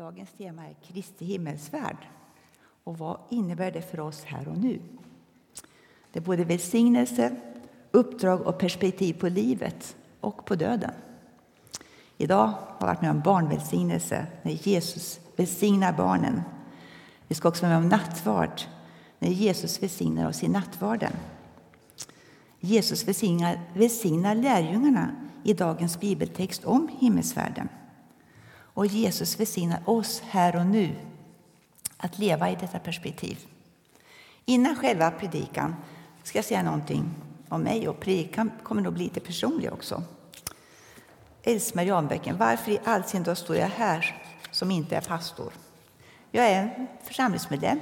Dagens 0.00 0.30
tema 0.38 0.66
är 0.66 0.74
Kristi 0.82 1.24
himmelsfärd. 1.24 1.96
Och 2.84 2.98
vad 2.98 3.18
innebär 3.30 3.70
det 3.70 3.82
för 3.82 4.00
oss 4.00 4.24
här 4.24 4.48
och 4.48 4.58
nu? 4.58 4.80
Det 6.12 6.18
är 6.18 6.22
både 6.22 6.44
välsignelse, 6.44 7.36
uppdrag 7.90 8.40
och 8.40 8.58
perspektiv 8.58 9.14
på 9.14 9.28
livet 9.28 9.96
och 10.20 10.44
på 10.44 10.54
döden. 10.54 10.90
Idag 12.16 12.46
har 12.46 12.76
jag 12.80 12.86
varit 12.86 13.02
med 13.02 13.10
om 13.10 13.20
barnvälsignelse, 13.20 14.26
när 14.42 14.52
Jesus 14.52 15.20
välsignar 15.36 15.92
barnen. 15.92 16.42
Vi 17.28 17.34
ska 17.34 17.48
också 17.48 17.66
vara 17.66 17.78
med 17.78 17.84
om 17.84 17.88
nattvard, 17.88 18.60
när 19.18 19.30
Jesus 19.30 19.82
välsignar 19.82 20.28
oss 20.28 20.42
i 20.42 20.48
nattvarden. 20.48 21.12
Jesus 22.60 23.08
välsignar, 23.08 23.60
välsignar 23.74 24.34
lärjungarna 24.34 25.10
i 25.44 25.54
dagens 25.54 26.00
bibeltext 26.00 26.64
om 26.64 26.88
himmelsfärden. 27.00 27.68
Och 28.80 28.86
Jesus 28.86 29.40
välsignar 29.40 29.82
oss 29.84 30.22
här 30.26 30.56
och 30.56 30.66
nu 30.66 30.94
att 31.96 32.18
leva 32.18 32.50
i 32.50 32.56
detta 32.60 32.78
perspektiv. 32.78 33.38
Innan 34.44 34.76
själva 34.76 35.10
predikan 35.10 35.76
ska 36.22 36.38
jag 36.38 36.44
säga 36.44 36.62
någonting 36.62 37.10
om 37.48 37.62
mig 37.62 37.88
och 37.88 38.00
predikan 38.00 38.50
kommer 38.62 38.82
nog 38.82 38.92
bli 38.92 39.04
lite 39.04 39.20
personlig 39.20 39.72
också. 39.72 40.02
Else-Marie 41.42 42.32
varför 42.32 42.70
i 42.70 42.80
all 42.84 43.04
sin 43.04 43.22
dag 43.22 43.38
står 43.38 43.56
jag 43.56 43.68
här 43.68 44.22
som 44.50 44.70
inte 44.70 44.96
är 44.96 45.00
pastor? 45.00 45.52
Jag 46.30 46.46
är 46.46 46.86
församlingsmedlem, 47.02 47.80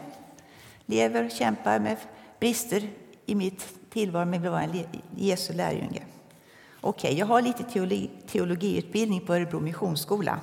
lever 0.86 1.24
och 1.24 1.30
kämpar 1.30 1.80
med 1.80 1.96
brister 2.40 2.90
i 3.26 3.34
mitt 3.34 3.90
tillvaro 3.90 4.24
med 4.24 4.46
att 4.46 4.52
vara 4.52 4.62
en 4.62 4.84
Jesu 5.16 5.52
lärjunge. 5.52 6.02
Okej, 6.80 7.18
jag 7.18 7.26
har 7.26 7.42
lite 7.42 7.62
teologi, 7.62 8.10
teologiutbildning 8.26 9.20
på 9.20 9.34
Örebro 9.34 9.60
Missionsskola 9.60 10.40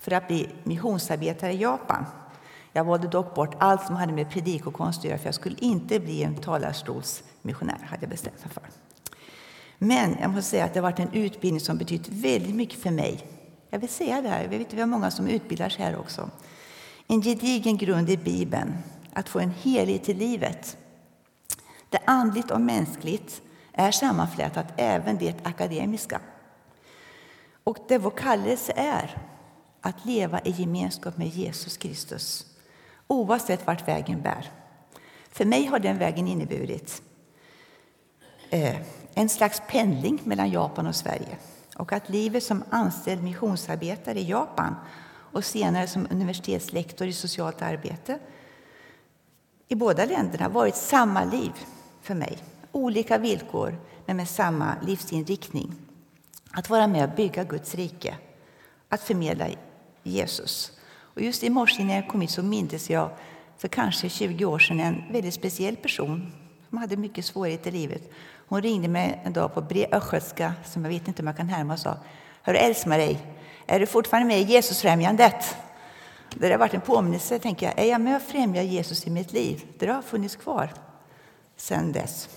för 0.00 0.12
att 0.12 0.28
bli 0.28 0.48
missionsarbetare 0.64 1.52
i 1.52 1.60
Japan. 1.60 2.04
Jag 2.72 2.84
valde 2.84 3.08
dock 3.08 3.34
bort 3.34 3.54
allt 3.58 3.86
som 3.86 3.96
hade 3.96 4.12
med 4.12 4.30
predikokonst 4.30 4.98
att 4.98 5.04
göra 5.04 5.18
för 5.18 5.26
jag 5.26 5.34
skulle 5.34 5.56
inte 5.58 6.00
bli 6.00 6.22
en 6.22 6.34
talarstolsmissionär, 6.34 7.86
hade 7.90 8.02
jag 8.02 8.10
bestämt 8.10 8.44
mig 8.44 8.54
för. 8.54 8.62
Men 9.78 10.16
jag 10.20 10.30
måste 10.30 10.50
säga 10.50 10.64
att 10.64 10.74
det 10.74 10.80
har 10.80 10.90
varit 10.90 10.98
en 10.98 11.12
utbildning 11.12 11.60
som 11.60 11.78
betytt 11.78 12.08
väldigt 12.08 12.54
mycket 12.54 12.82
för 12.82 12.90
mig. 12.90 13.26
Jag 13.70 13.78
vill 13.78 13.88
säga 13.88 14.22
det 14.22 14.28
här, 14.28 14.42
jag 14.42 14.48
vet 14.48 14.72
vi 14.72 14.80
har 14.80 14.86
många 14.86 15.10
som 15.10 15.26
utbildar 15.26 15.68
sig 15.68 15.84
här 15.84 15.98
också. 15.98 16.30
En 17.06 17.22
gedigen 17.22 17.76
grund 17.76 18.10
i 18.10 18.16
Bibeln, 18.16 18.74
att 19.12 19.28
få 19.28 19.38
en 19.38 19.50
helhet 19.50 20.08
i 20.08 20.14
livet. 20.14 20.76
Det 21.88 21.98
andligt 22.04 22.50
och 22.50 22.60
mänskligt 22.60 23.42
är 23.72 23.90
sammanflätat, 23.90 24.66
även 24.76 25.18
det 25.18 25.34
akademiska. 25.42 26.20
Och 27.64 27.78
det 27.88 27.98
vår 27.98 28.10
kallelse 28.10 28.72
är, 28.76 29.29
att 29.80 30.04
leva 30.04 30.40
i 30.40 30.50
gemenskap 30.50 31.16
med 31.16 31.28
Jesus 31.28 31.76
Kristus 31.76 32.46
oavsett 33.06 33.66
vart 33.66 33.88
vägen 33.88 34.22
bär. 34.22 34.50
För 35.30 35.44
mig 35.44 35.66
har 35.66 35.78
den 35.78 35.98
vägen 35.98 36.28
inneburit 36.28 37.02
eh, 38.50 38.76
en 39.14 39.28
slags 39.28 39.62
pendling 39.68 40.20
mellan 40.24 40.50
Japan 40.50 40.86
och 40.86 40.96
Sverige 40.96 41.36
och 41.76 41.92
att 41.92 42.08
livet 42.08 42.42
som 42.42 42.64
anställd 42.70 43.22
missionsarbetare 43.22 44.20
i 44.20 44.28
Japan 44.28 44.74
och 45.32 45.44
senare 45.44 45.86
som 45.86 46.06
universitetslektor 46.10 47.06
i 47.06 47.12
socialt 47.12 47.62
arbete 47.62 48.18
i 49.68 49.74
båda 49.74 50.04
länderna 50.04 50.48
varit 50.48 50.76
samma 50.76 51.24
liv 51.24 51.52
för 52.00 52.14
mig. 52.14 52.38
Olika 52.72 53.18
villkor, 53.18 53.78
men 54.06 54.16
med 54.16 54.28
samma 54.28 54.74
livsinriktning. 54.82 55.74
Att 56.50 56.70
vara 56.70 56.86
med 56.86 57.08
och 57.08 57.16
bygga 57.16 57.44
Guds 57.44 57.74
rike, 57.74 58.16
att 58.88 59.00
förmedla 59.00 59.48
Jesus. 60.02 60.72
Och 61.14 61.22
just 61.22 61.42
i 61.42 61.50
morse 61.50 61.84
när 61.84 61.94
jag 61.94 62.08
kom 62.08 62.20
hit 62.20 62.30
så 62.30 62.42
mindes 62.42 62.90
jag 62.90 63.10
för 63.58 63.68
kanske 63.68 64.08
20 64.08 64.44
år 64.44 64.58
sedan 64.58 64.80
en 64.80 65.12
väldigt 65.12 65.34
speciell 65.34 65.76
person 65.76 66.32
som 66.68 66.78
hade 66.78 66.96
mycket 66.96 67.24
svårigheter 67.24 67.70
i 67.70 67.72
livet. 67.72 68.10
Hon 68.48 68.62
ringde 68.62 68.88
mig 68.88 69.20
en 69.24 69.32
dag 69.32 69.54
på 69.54 69.66
östgötska, 69.92 70.54
som 70.64 70.84
jag 70.84 70.90
vet 70.90 71.08
inte 71.08 71.22
om 71.22 71.26
jag 71.26 71.36
kan 71.36 71.48
härma, 71.48 71.72
och 71.72 71.78
sa 71.78 71.96
Hör 72.42 72.54
Else-Marie, 72.54 73.18
är 73.66 73.80
du 73.80 73.86
fortfarande 73.86 74.28
med 74.28 74.40
i 74.40 74.42
Jesusfrämjandet? 74.42 75.56
Det 76.34 76.50
har 76.50 76.58
varit 76.58 76.74
en 76.74 76.80
påminnelse, 76.80 77.38
tänker 77.38 77.66
jag. 77.66 77.78
Är 77.78 77.90
jag 77.90 78.00
med 78.00 78.16
och 78.16 78.22
främjar 78.22 78.62
Jesus 78.62 79.06
i 79.06 79.10
mitt 79.10 79.32
liv? 79.32 79.64
Det 79.78 79.86
har 79.86 80.02
funnits 80.02 80.36
kvar 80.36 80.72
sedan 81.56 81.92
dess. 81.92 82.28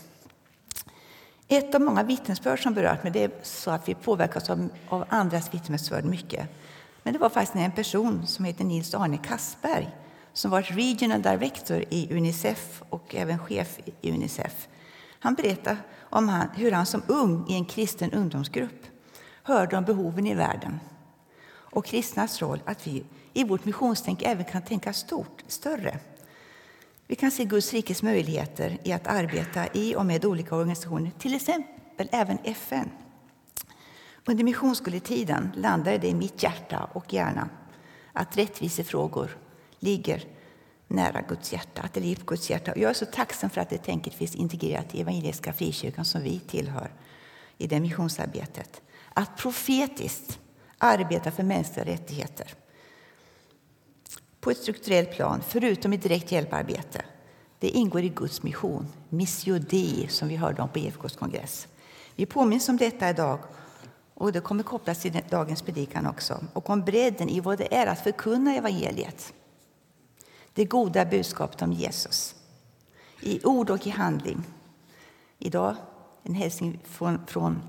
Ett 1.48 1.76
av 1.76 1.82
många 1.82 2.04
vittnesbörd 2.04 2.64
som 2.64 2.74
berört 2.74 3.04
mig 3.04 3.12
det 3.12 3.24
är 3.24 3.32
så 3.42 3.72
att 3.72 3.90
vi 3.90 3.96
påverkas 3.96 4.50
av, 4.50 4.70
av 4.90 5.06
andras 5.10 5.54
vittnesbörd 5.54 6.06
mycket. 6.06 6.50
Men 7.04 7.14
det 7.14 7.20
var 7.20 7.30
faktiskt 7.30 7.56
en 7.56 7.72
person 7.72 8.28
som 8.28 8.46
heter 8.46 8.64
Nils 8.64 8.94
Arne 8.94 9.18
Kassberg 9.18 9.90
som 10.34 10.52
varit 10.52 10.72
Regional 10.72 11.22
Director 11.22 11.84
i 11.90 12.18
Unicef 12.18 12.84
och 12.90 13.16
även 13.16 13.40
chef 13.40 13.80
i 14.02 14.12
Unicef. 14.12 14.68
Han 15.20 15.34
berättade 15.34 15.78
om 16.00 16.30
han, 16.30 16.48
hur 16.56 16.72
han 16.72 16.86
som 16.86 17.04
ung 17.08 17.46
i 17.50 17.54
en 17.54 17.66
kristen 17.66 18.12
ungdomsgrupp 18.12 18.88
hörde 19.44 19.78
om 19.78 19.84
behoven 19.84 20.28
i 20.28 20.36
världen 20.36 20.80
och 21.48 21.86
kristnas 21.86 22.42
roll 22.42 22.60
att 22.66 22.88
vi 22.88 23.04
i 23.34 23.44
vårt 23.44 23.66
missionstänk 23.66 24.22
även 24.22 24.46
kan 24.46 24.62
tänka 24.62 24.94
stort, 24.94 25.44
större. 25.48 26.00
Vi 27.08 27.16
kan 27.16 27.32
se 27.32 27.46
Guds 27.46 27.74
rikes 27.74 28.04
möjligheter 28.04 28.78
i 28.84 28.92
att 28.92 29.08
arbeta 29.08 29.66
i 29.74 29.96
och 29.96 30.06
med 30.06 30.26
olika 30.26 30.56
organisationer, 30.56 31.12
till 31.20 31.36
exempel 31.36 32.10
även 32.12 32.38
FN. 32.44 32.90
Under 34.26 34.44
missionsskoletiden 34.44 35.52
landade 35.56 35.98
det 35.98 36.08
i 36.08 36.14
mitt 36.14 36.44
hjärta 36.44 36.90
och 36.94 37.14
hjärna 37.14 37.50
att 38.14 38.38
rättvisefrågor 38.38 39.38
ligger 39.80 40.24
nära 40.88 41.22
Guds 41.22 41.54
hjärta, 41.54 41.82
att 41.82 41.94
det 41.94 42.00
ligger 42.00 42.16
på 42.16 42.26
Guds 42.26 42.50
hjärta. 42.50 42.74
Jag 42.76 42.90
är 42.90 42.94
så 42.94 43.06
tacksam 43.06 43.50
för 43.50 43.62
att 43.62 43.70
det 43.70 43.78
tänket 43.78 44.14
finns 44.14 44.36
integrerat 44.36 44.96
i 44.96 45.02
Evangeliska 45.02 45.54
frikyrkan 45.54 46.06
som 46.06 46.22
vi 46.22 46.40
tillhör 46.40 46.94
i 47.58 47.68
det 47.68 47.80
missionsarbetet. 47.80 48.82
Att 49.14 49.38
profetiskt 49.38 50.40
arbeta 50.78 51.32
för 51.32 51.44
mänskliga 51.44 51.86
rättigheter 51.86 52.54
på 54.40 54.52
ett 54.52 54.58
strukturellt 54.58 55.12
plan, 55.12 55.42
förutom 55.48 55.94
i 55.94 55.98
direkt 55.98 56.32
hjälparbete. 56.32 57.06
Det 57.60 57.70
ingår 57.70 58.02
i 58.02 58.10
Guds 58.10 58.44
mission, 58.44 58.88
Missio 59.10 59.60
Dei, 59.60 60.08
som 60.08 60.28
vi 60.28 60.36
hörde 60.36 60.62
om 60.62 60.70
på 60.70 60.80
EFKs 60.80 61.16
kongress. 61.16 61.68
Vi 62.16 62.26
påminns 62.26 62.70
om 62.70 62.78
detta 62.78 63.10
idag 63.10 63.40
och 64.24 64.32
det 64.32 64.42
kommer 64.42 64.64
kopplas 64.64 65.02
till 65.02 65.22
dagens 65.30 65.62
predikan 65.62 66.08
också. 66.08 66.44
Och 66.54 66.70
om 66.70 66.82
bredden 66.82 67.30
i 67.30 67.40
vad 67.40 67.58
det 67.58 67.76
är 67.76 67.88
att 67.88 68.00
förkunna 68.00 68.56
evangeliet. 68.56 69.34
Det 70.54 70.66
goda 70.66 71.06
budskapet 71.06 71.62
om 71.62 71.74
Jesus. 71.74 72.36
I 73.22 73.46
ord 73.46 73.70
och 73.70 73.88
i 73.88 73.90
handling. 73.90 74.44
Idag 75.40 75.76
en 76.24 76.36
hälsning 76.36 76.80
från, 76.84 77.26
från 77.28 77.62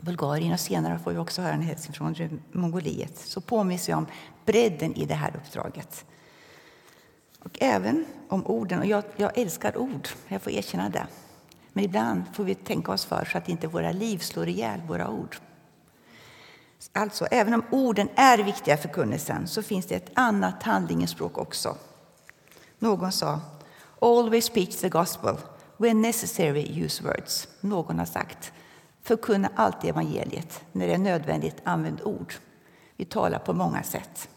Bulgarien 0.00 0.52
och 0.52 0.60
senare 0.60 0.98
får 0.98 1.10
vi 1.10 1.18
också 1.18 1.42
höra 1.42 1.52
en 1.52 1.62
hälsning 1.62 1.94
från 1.94 2.40
Mongoliet. 2.52 3.18
Så 3.18 3.40
påminns 3.40 3.88
vi 3.88 3.94
om 3.94 4.06
bredden 4.44 4.94
i 4.94 5.04
det 5.04 5.14
här 5.14 5.36
uppdraget. 5.36 6.04
Och 7.38 7.58
även 7.60 8.04
om 8.28 8.46
orden. 8.46 8.78
Och 8.78 8.86
jag, 8.86 9.04
jag 9.16 9.38
älskar 9.38 9.78
ord, 9.78 10.08
jag 10.28 10.42
får 10.42 10.52
erkänna 10.52 10.88
det. 10.88 11.06
Men 11.72 11.84
ibland 11.84 12.22
får 12.32 12.44
vi 12.44 12.54
tänka 12.54 12.92
oss 12.92 13.04
för 13.04 13.24
så 13.24 13.38
att 13.38 13.48
inte 13.48 13.66
våra 13.66 13.92
liv 13.92 14.18
slår 14.18 14.48
ihjäl 14.48 14.80
våra 14.80 15.08
ord. 15.10 15.36
Alltså, 16.92 17.26
även 17.30 17.54
om 17.54 17.64
orden 17.70 18.08
är 18.14 18.38
viktiga 18.38 18.76
för 18.76 18.88
kunnelsen 18.88 19.48
så 19.48 19.62
finns 19.62 19.86
det 19.86 19.94
ett 19.94 20.10
annat 20.14 20.62
handlingens 20.62 21.10
språk 21.10 21.38
också. 21.38 21.76
Någon 22.78 23.12
sa 23.12 23.40
Always 24.00 24.50
preach 24.50 24.76
the 24.76 24.88
gospel. 24.88 25.36
When 25.76 26.02
necessary, 26.02 26.84
use 26.84 27.04
words. 27.04 27.48
Någon 27.60 27.98
har 27.98 28.06
sagt 28.06 28.52
Förkunna 29.02 29.50
alltid 29.56 29.90
evangeliet. 29.90 30.62
När 30.72 30.86
det 30.86 30.94
är 30.94 30.98
nödvändigt, 30.98 31.56
använd 31.64 32.02
ord. 32.02 32.34
Vi 32.96 33.04
talar 33.04 33.38
på 33.38 33.52
många 33.52 33.82
sätt. 33.82 34.28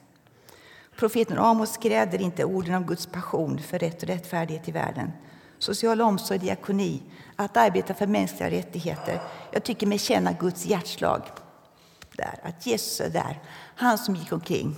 Profeten 0.95 1.37
Amos 1.37 1.73
skräder 1.73 2.21
inte 2.21 2.45
orden 2.45 2.75
om 2.75 2.83
Guds 2.83 3.05
passion 3.05 3.59
för 3.59 3.79
rätt 3.79 4.03
och 4.03 4.09
rättfärdighet 4.09 4.67
i 4.67 4.71
världen. 4.71 5.11
Social 5.59 6.01
omsorg, 6.01 6.39
diakoni, 6.39 7.01
att 7.35 7.57
arbeta 7.57 7.93
för 7.93 8.07
mänskliga 8.07 8.49
rättigheter. 8.49 9.21
Jag 9.51 9.63
tycker 9.63 9.87
mig 9.87 9.99
känna 9.99 10.31
Guds 10.31 10.65
hjärtslag 10.65 11.21
där, 12.15 12.39
att 12.43 12.65
Jesus 12.65 13.01
är 13.01 13.09
där. 13.09 13.41
Han 13.75 13.97
som 13.97 14.15
gick 14.15 14.31
omkring, 14.31 14.75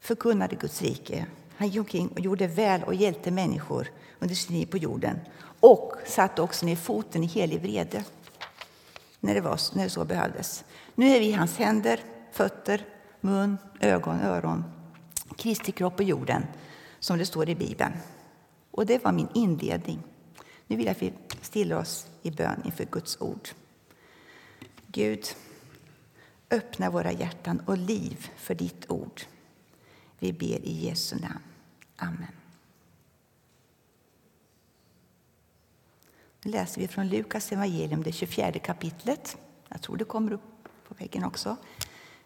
förkunnade 0.00 0.56
Guds 0.56 0.82
rike. 0.82 1.26
Han 1.56 1.68
gick 1.68 1.78
omkring 1.78 2.08
och 2.08 2.20
gjorde 2.20 2.46
väl 2.46 2.82
och 2.82 2.94
hjälpte 2.94 3.30
människor 3.30 3.88
under 4.18 4.34
sin 4.34 4.56
tid 4.56 4.70
på 4.70 4.78
jorden 4.78 5.18
och 5.60 5.92
satte 6.06 6.42
också 6.42 6.66
ner 6.66 6.76
foten 6.76 7.24
i 7.24 7.26
helig 7.26 7.60
vrede 7.60 8.04
när 9.20 9.34
det, 9.34 9.40
var, 9.40 9.76
när 9.76 9.84
det 9.84 9.90
så 9.90 10.04
behövdes. 10.04 10.64
Nu 10.94 11.06
är 11.06 11.20
vi 11.20 11.32
hans 11.32 11.58
händer, 11.58 12.00
fötter, 12.32 12.86
mun, 13.20 13.58
ögon, 13.80 14.20
öron. 14.20 14.64
Kristi 15.36 15.72
kropp 15.72 15.96
på 15.96 16.02
jorden, 16.02 16.46
som 17.00 17.18
det 17.18 17.26
står 17.26 17.48
i 17.48 17.54
Bibeln. 17.54 17.92
Och 18.70 18.86
det 18.86 19.04
var 19.04 19.12
min 19.12 19.28
inledning. 19.34 20.02
Nu 20.66 20.76
vill 20.76 20.86
jag 20.86 20.92
att 20.92 21.02
vi 21.02 21.12
stillar 21.40 21.76
oss 21.76 22.06
i 22.22 22.30
bön 22.30 22.62
inför 22.64 22.84
Guds 22.84 23.20
ord. 23.20 23.48
Gud, 24.86 25.24
öppna 26.50 26.90
våra 26.90 27.12
hjärtan 27.12 27.60
och 27.66 27.78
liv 27.78 28.30
för 28.36 28.54
ditt 28.54 28.90
ord. 28.90 29.22
Vi 30.18 30.32
ber 30.32 30.64
i 30.64 30.86
Jesu 30.86 31.16
namn. 31.16 31.42
Amen. 31.96 32.32
Nu 36.42 36.50
läser 36.50 36.80
vi 36.80 36.88
från 36.88 37.08
Lukas 37.08 37.52
evangelium, 37.52 38.02
det 38.02 38.12
24 38.12 38.52
kapitlet. 38.52 39.36
Jag 39.68 39.82
tror 39.82 39.96
det 39.96 40.04
kommer 40.04 40.32
upp 40.32 40.68
på 40.88 40.94
väggen 40.94 41.24
också. 41.24 41.56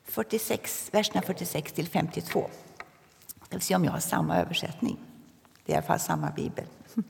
46, 0.05 0.91
verserna 0.93 1.23
46 1.23 1.73
till 1.73 1.89
52. 1.89 2.51
Jag 3.39 3.47
ska 3.47 3.61
se 3.61 3.77
om 3.77 3.85
jag 3.85 3.93
har 3.93 4.01
samma 4.01 4.37
översättning. 4.37 4.99
Det 5.65 5.73
är 5.73 5.75
i 5.75 5.79
alla 5.79 5.87
fall 5.87 6.01
samma 6.01 6.31
bibel. 6.31 6.65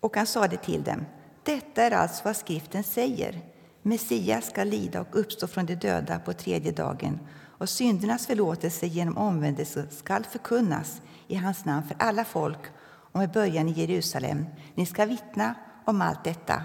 Och 0.00 0.16
han 0.16 0.26
sade 0.26 0.56
till 0.56 0.82
dem, 0.82 1.04
detta 1.42 1.82
är 1.82 1.90
alltså 1.90 2.24
vad 2.24 2.36
skriften 2.36 2.84
säger. 2.84 3.40
Messias 3.82 4.46
ska 4.46 4.64
lida 4.64 5.00
och 5.00 5.20
uppstå 5.20 5.46
från 5.46 5.66
de 5.66 5.74
döda 5.74 6.18
på 6.18 6.32
tredje 6.32 6.72
dagen 6.72 7.18
och 7.62 7.68
syndernas 7.68 8.26
förlåtelse 8.26 8.86
genom 8.86 9.16
omvändelse 9.16 9.86
skall 9.90 10.24
förkunnas 10.24 11.02
i 11.28 11.34
hans 11.34 11.64
namn 11.64 11.86
för 11.88 11.96
alla 11.98 12.24
folk 12.24 12.58
och 12.84 13.20
med 13.20 13.32
början 13.32 13.68
i 13.68 13.72
Jerusalem. 13.72 14.46
Ni 14.74 14.86
ska 14.86 15.06
vittna 15.06 15.54
om 15.84 16.02
allt 16.02 16.24
detta 16.24 16.62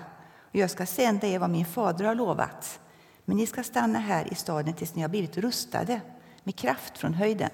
och 0.52 0.56
jag 0.56 0.72
ska 0.72 0.86
sända 0.86 1.28
er 1.28 1.40
vad 1.40 1.50
min 1.50 1.66
fader 1.66 2.06
har 2.06 2.16
lovat. 2.16 2.80
Men 3.26 3.38
ni 3.38 3.48
ska 3.48 3.64
stanna 3.64 4.00
här 4.00 4.34
i 4.34 4.36
staden 4.36 4.74
tills 4.74 4.96
ni 4.96 5.02
har 5.02 5.10
blivit 5.10 5.38
rustade 5.38 6.02
med 6.44 6.56
kraft 6.56 6.98
från 6.98 7.14
höjden. 7.14 7.50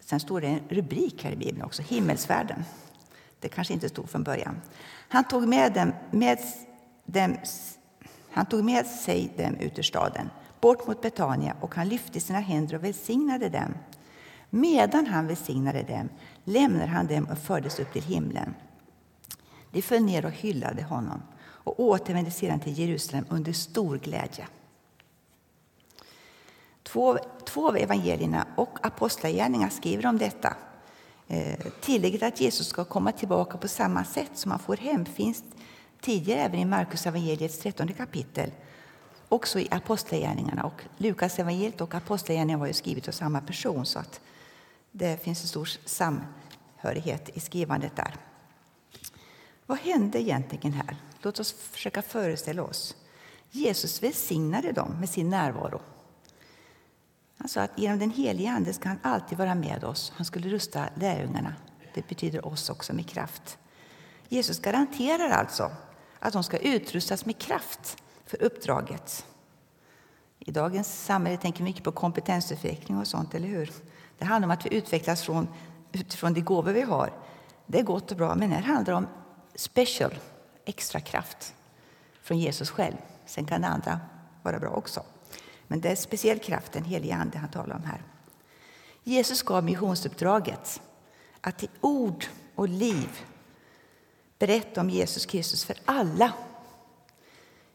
Sen 0.00 0.20
står 0.20 0.40
det 0.40 0.46
en 0.46 0.68
rubrik 0.68 1.24
här 1.24 1.32
i 1.32 1.36
Bibeln 1.36 1.62
också, 1.62 1.82
himmelsfärden. 1.82 2.64
Det 3.40 3.48
kanske 3.48 3.74
inte 3.74 3.88
stod 3.88 4.10
från 4.10 4.22
början. 4.22 4.60
Han 5.08 5.24
tog 5.24 5.48
med, 5.48 5.72
dem, 5.72 5.92
med, 6.10 6.38
dem, 7.04 7.36
han 8.30 8.46
tog 8.46 8.64
med 8.64 8.86
sig 8.86 9.32
dem 9.36 9.54
ut 9.54 9.78
ur 9.78 9.82
staden, 9.82 10.30
bort 10.60 10.86
mot 10.86 11.02
Betania, 11.02 11.56
och 11.60 11.74
han 11.74 11.88
lyfte 11.88 12.20
sina 12.20 12.40
händer 12.40 12.74
och 12.74 12.84
välsignade 12.84 13.48
dem. 13.48 13.74
Medan 14.50 15.06
han 15.06 15.26
välsignade 15.26 15.82
dem 15.82 16.08
lämnade 16.44 16.86
han 16.86 17.06
dem 17.06 17.26
och 17.30 17.38
fördes 17.38 17.80
upp 17.80 17.92
till 17.92 18.02
himlen. 18.02 18.54
De 19.70 19.82
föll 19.82 20.02
ner 20.02 20.24
och 20.24 20.32
hyllade 20.32 20.82
honom 20.82 21.22
och 21.42 21.80
återvände 21.80 22.30
sedan 22.30 22.60
till 22.60 22.78
Jerusalem 22.78 23.24
under 23.28 23.52
stor 23.52 23.98
glädje. 23.98 24.46
Två, 26.82 27.18
två 27.44 27.68
av 27.68 27.76
evangelierna 27.76 28.46
och 28.56 28.86
apostlagärningarna 28.86 29.70
skriver 29.70 30.06
om 30.06 30.18
detta. 30.18 30.56
Eh, 31.32 31.58
tillägget 31.80 32.22
att 32.22 32.40
Jesus 32.40 32.68
ska 32.68 32.84
komma 32.84 33.12
tillbaka 33.12 33.58
på 33.58 33.68
samma 33.68 34.04
sätt 34.04 34.30
som 34.34 34.50
han 34.50 34.60
får 34.60 34.76
hem 34.76 35.06
finns 35.06 35.44
tidigare 36.00 36.40
även 36.40 36.60
i 36.60 36.64
Markus 36.64 37.06
evangeliets 37.06 37.58
13 37.58 37.88
kapitel, 37.88 38.50
också 39.28 39.60
i 39.60 39.68
Apostlagärningarna. 39.70 40.64
Och 40.64 40.82
Lukas 40.96 41.38
evangeliet 41.38 41.80
och 41.80 41.94
Apostlagärningarna 41.94 42.60
var 42.60 42.66
ju 42.66 42.72
skrivet 42.72 43.08
av 43.08 43.12
samma 43.12 43.40
person 43.40 43.86
så 43.86 43.98
att 43.98 44.20
det 44.92 45.22
finns 45.24 45.42
en 45.42 45.48
stor 45.48 45.68
samhörighet 45.84 47.36
i 47.36 47.40
skrivandet 47.40 47.96
där. 47.96 48.14
Vad 49.66 49.78
hände 49.78 50.22
egentligen 50.22 50.72
här? 50.72 50.96
Låt 51.22 51.40
oss 51.40 51.52
försöka 51.52 52.02
föreställa 52.02 52.62
oss. 52.62 52.96
Jesus 53.50 54.02
välsignade 54.02 54.72
dem 54.72 54.96
med 55.00 55.08
sin 55.08 55.30
närvaro. 55.30 55.80
Han 57.40 57.48
sa 57.48 57.62
att 57.62 57.78
genom 57.78 57.98
den 57.98 58.10
helige 58.10 58.50
Ande 58.50 58.72
ska 58.72 58.88
han 58.88 58.98
alltid 59.02 59.38
vara 59.38 59.54
med 59.54 59.84
oss. 59.84 60.12
Han 60.16 60.26
skulle 60.26 60.48
rusta 60.48 60.88
lärjungarna. 60.94 61.54
Det 61.94 62.08
betyder 62.08 62.46
oss 62.46 62.70
också 62.70 62.92
med 62.92 63.08
kraft. 63.08 63.58
Jesus 64.28 64.60
garanterar 64.60 65.30
alltså 65.30 65.70
att 66.18 66.32
de 66.32 66.44
ska 66.44 66.58
utrustas 66.58 67.26
med 67.26 67.38
kraft 67.38 68.02
för 68.26 68.42
uppdraget. 68.42 69.26
I 70.38 70.50
dagens 70.50 71.04
samhälle 71.04 71.36
tänker 71.36 71.58
vi 71.58 71.64
mycket 71.64 71.84
på 71.84 71.92
kompetensutveckling 71.92 72.98
och 72.98 73.06
sånt, 73.06 73.34
eller 73.34 73.48
hur? 73.48 73.70
Det 74.18 74.24
handlar 74.24 74.46
om 74.46 74.50
att 74.50 74.66
vi 74.66 74.74
utvecklas 74.74 75.22
från, 75.22 75.48
utifrån 75.92 76.34
de 76.34 76.40
gåvor 76.40 76.72
vi 76.72 76.82
har. 76.82 77.12
Det 77.66 77.78
är 77.78 77.84
gott 77.84 78.10
och 78.10 78.16
bra, 78.16 78.34
men 78.34 78.52
här 78.52 78.62
handlar 78.62 78.92
det 78.92 78.98
om 78.98 79.06
special, 79.54 80.14
extra 80.64 81.00
kraft 81.00 81.54
från 82.22 82.38
Jesus 82.38 82.70
själv. 82.70 82.96
Sen 83.26 83.44
kan 83.44 83.60
det 83.60 83.68
andra 83.68 84.00
vara 84.42 84.58
bra 84.58 84.70
också. 84.70 85.02
Men 85.70 85.80
det 85.80 85.88
är 85.88 85.96
speciell 85.96 86.38
kraft, 86.38 86.72
den 86.72 86.84
helige 86.84 87.14
Ande, 87.14 87.38
han 87.38 87.50
talar 87.50 87.76
om 87.76 87.84
här. 87.84 88.02
Jesus 89.04 89.42
gav 89.42 89.64
missionsuppdraget 89.64 90.80
att 91.40 91.62
i 91.62 91.68
ord 91.80 92.24
och 92.54 92.68
liv 92.68 93.24
berätta 94.38 94.80
om 94.80 94.90
Jesus 94.90 95.26
Kristus 95.26 95.64
för 95.64 95.76
alla. 95.84 96.32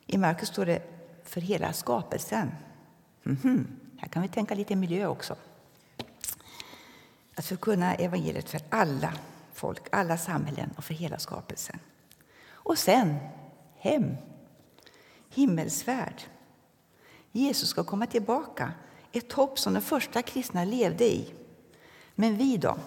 I 0.05 0.17
Markus 0.17 0.49
står 0.49 0.65
det 0.65 0.81
för 1.23 1.41
hela 1.41 1.73
skapelsen. 1.73 2.51
Mm 3.25 3.37
-hmm. 3.37 3.65
Här 3.97 4.07
kan 4.07 4.21
vi 4.21 4.27
tänka 4.27 4.55
lite 4.55 4.75
miljö 4.75 5.07
också. 5.07 5.35
Att 7.35 7.45
förkunna 7.45 7.95
evangeliet 7.95 8.49
för 8.49 8.61
alla 8.69 9.13
folk, 9.53 9.81
alla 9.91 10.17
samhällen 10.17 10.73
och 10.77 10.83
för 10.83 10.93
hela 10.93 11.19
skapelsen. 11.19 11.79
Och 12.49 12.77
sen 12.77 13.15
hem, 13.77 14.15
himmelsfärd. 15.29 16.21
Jesus 17.39 17.69
ska 17.69 17.83
komma 17.83 18.05
tillbaka, 18.05 18.73
ett 19.11 19.31
hopp 19.31 19.59
som 19.59 19.73
de 19.73 19.81
första 19.81 20.21
kristna 20.21 20.63
levde 20.63 21.05
i. 21.05 21.33
Men 22.15 22.37
vi 22.37 22.57
då? 22.57 22.77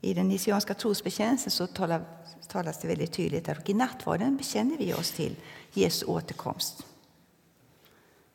I 0.00 0.14
den 0.14 0.28
nisianska 0.28 0.74
trosbekännelsen 0.74 1.50
så 1.50 1.66
talas 2.48 2.78
det 2.80 2.88
väldigt 2.88 3.12
tydligt 3.12 3.48
att 3.48 3.68
i 3.68 3.74
nattvarden 3.74 4.36
bekänner 4.36 4.76
vi 4.76 4.94
oss 4.94 5.10
till 5.10 5.36
Jesu 5.72 6.06
återkomst. 6.06 6.86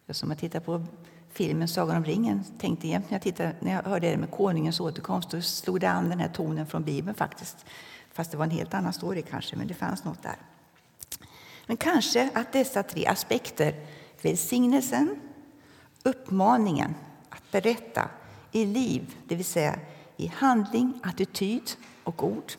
Jag 0.06 0.16
som 0.16 0.30
har 0.30 0.38
tittat 0.38 0.66
på 0.66 0.86
filmen 1.30 1.68
Sagan 1.68 1.98
om 1.98 2.06
ringen 2.06 2.44
tänkte 2.60 2.88
jämt 2.88 3.10
när 3.10 3.16
jag, 3.16 3.22
tittade, 3.22 3.56
när 3.60 3.72
jag 3.72 3.84
hörde 3.84 4.10
det 4.10 4.18
med 4.18 4.32
konungens 4.32 4.80
återkomst 4.80 5.30
då 5.32 5.42
slog 5.42 5.80
det 5.80 5.90
an 5.90 6.10
den 6.10 6.20
här 6.20 6.30
tonen 6.30 6.68
från 6.68 6.84
Bibeln 6.84 7.16
faktiskt. 7.16 7.66
Fast 8.12 8.32
det 8.32 8.38
var 8.38 8.46
en 8.46 8.52
helt 8.52 8.74
annan 8.74 8.94
story 8.94 9.22
kanske, 9.22 9.56
men 9.56 9.68
det 9.68 9.74
fanns 9.74 10.04
något 10.04 10.24
där. 10.24 10.38
Men 11.66 11.78
kanske 11.78 12.30
att 12.34 12.54
dessa 12.54 12.84
tre 12.84 13.06
aspekter, 13.06 13.76
välsignelsen, 14.26 15.20
uppmaningen 16.04 16.96
att 17.30 17.52
berätta 17.52 18.10
i 18.52 18.66
liv, 18.66 19.16
det 19.28 19.36
vill 19.36 19.46
säga 19.46 19.80
i 20.18 20.28
handling, 20.28 21.00
attityd 21.04 21.72
och 22.04 22.24
ord 22.24 22.54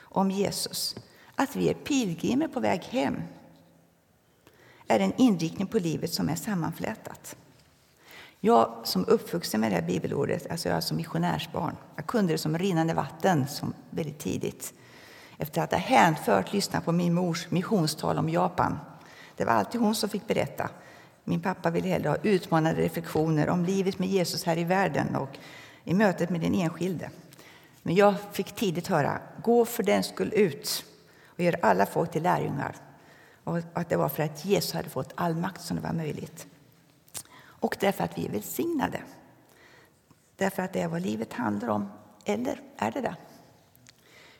om 0.00 0.30
Jesus, 0.30 0.96
att 1.34 1.56
vi 1.56 1.68
är 1.68 1.74
pilgrimer 1.74 2.48
på 2.48 2.60
väg 2.60 2.82
hem, 2.82 3.22
är 4.86 5.00
en 5.00 5.12
inriktning 5.16 5.66
på 5.66 5.78
livet 5.78 6.12
som 6.12 6.28
är 6.28 6.34
sammanflätat. 6.34 7.36
Jag 8.40 8.80
som 8.84 9.04
uppvuxen 9.04 9.60
med 9.60 9.70
det 9.70 9.74
här 9.74 9.86
bibelordet, 9.86 10.50
alltså 10.50 10.68
jag 10.68 10.76
är 10.76 10.80
som 10.80 10.96
missionärsbarn, 10.96 11.76
jag 11.96 12.06
kunde 12.06 12.32
det 12.32 12.38
som 12.38 12.58
rinnande 12.58 12.94
vatten 12.94 13.48
som 13.48 13.74
väldigt 13.90 14.18
tidigt. 14.18 14.74
Efter 15.38 15.62
att 15.62 15.72
ha 15.72 15.78
hänfört 15.78 16.52
lyssnat 16.52 16.84
på 16.84 16.92
min 16.92 17.14
mors 17.14 17.50
missionstal 17.50 18.18
om 18.18 18.28
Japan. 18.28 18.78
Det 19.36 19.44
var 19.44 19.52
alltid 19.52 19.80
hon 19.80 19.94
som 19.94 20.08
fick 20.08 20.26
berätta. 20.26 20.70
Min 21.28 21.40
pappa 21.40 21.70
ville 21.70 21.88
hellre 21.88 22.08
ha 22.08 22.16
utmanande 22.22 22.82
reflektioner 22.82 23.48
om 23.48 23.64
livet 23.64 23.98
med 23.98 24.08
Jesus 24.08 24.44
här 24.44 24.58
i 24.58 24.64
världen 24.64 25.16
och 25.16 25.38
i 25.84 25.94
mötet 25.94 26.30
med 26.30 26.40
den 26.40 26.54
enskilde. 26.54 27.10
Men 27.82 27.94
jag 27.94 28.14
fick 28.32 28.52
tidigt 28.52 28.86
höra, 28.86 29.20
gå 29.42 29.64
för 29.64 29.82
den 29.82 30.02
skull 30.02 30.32
ut 30.34 30.84
och 31.26 31.40
gör 31.40 31.56
alla 31.62 31.86
folk 31.86 32.10
till 32.12 32.22
lärjungar. 32.22 32.76
Och 33.44 33.58
att 33.72 33.88
det 33.88 33.96
var 33.96 34.08
för 34.08 34.22
att 34.22 34.44
Jesus 34.44 34.72
hade 34.72 34.88
fått 34.88 35.12
all 35.14 35.36
makt 35.36 35.60
som 35.60 35.76
det 35.76 35.82
var 35.82 35.92
möjligt 35.92 36.46
och 37.66 37.76
därför 37.80 38.04
att 38.04 38.18
vi 38.18 38.26
är 38.26 38.30
välsignade. 38.30 39.02
Därför 40.36 40.62
att 40.62 40.72
det 40.72 40.80
är 40.80 40.88
vad 40.88 41.02
livet 41.02 41.32
handlar 41.32 41.68
om. 41.68 41.92
Eller 42.24 42.60
är 42.76 42.90
det 42.90 43.00
det? 43.00 43.16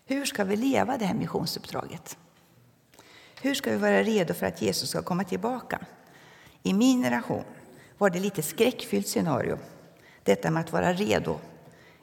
Hur 0.06 0.24
ska 0.24 0.44
vi 0.44 0.56
leva 0.56 0.98
det 0.98 1.04
här 1.04 1.14
missionsuppdraget? 1.14 2.18
Hur 3.40 3.54
ska 3.54 3.70
vi 3.70 3.76
vara 3.76 4.02
redo 4.02 4.34
för 4.34 4.46
att 4.46 4.62
Jesus 4.62 4.90
ska 4.90 5.02
komma 5.02 5.24
tillbaka? 5.24 5.80
I 6.66 6.72
min 6.72 7.02
generation 7.02 7.44
var 7.98 8.10
det 8.10 8.20
lite 8.20 8.42
skräckfyllt 8.42 9.08
scenario. 9.08 9.58
Detta 10.22 10.50
med 10.50 10.60
att 10.60 10.72
vara 10.72 10.92
redo 10.92 11.38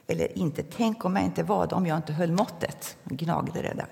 eller 0.06 0.38
inte. 0.38 0.62
Tänk 0.62 1.04
om 1.04 1.16
jag 1.16 1.24
inte 1.24 1.42
var 1.42 1.66
det, 1.66 1.74
om 1.74 1.86
jag 1.86 1.96
inte 1.96 2.12
höll 2.12 2.32
måttet. 2.32 2.96
Gnagde 3.04 3.62
det 3.62 3.74
där. 3.74 3.88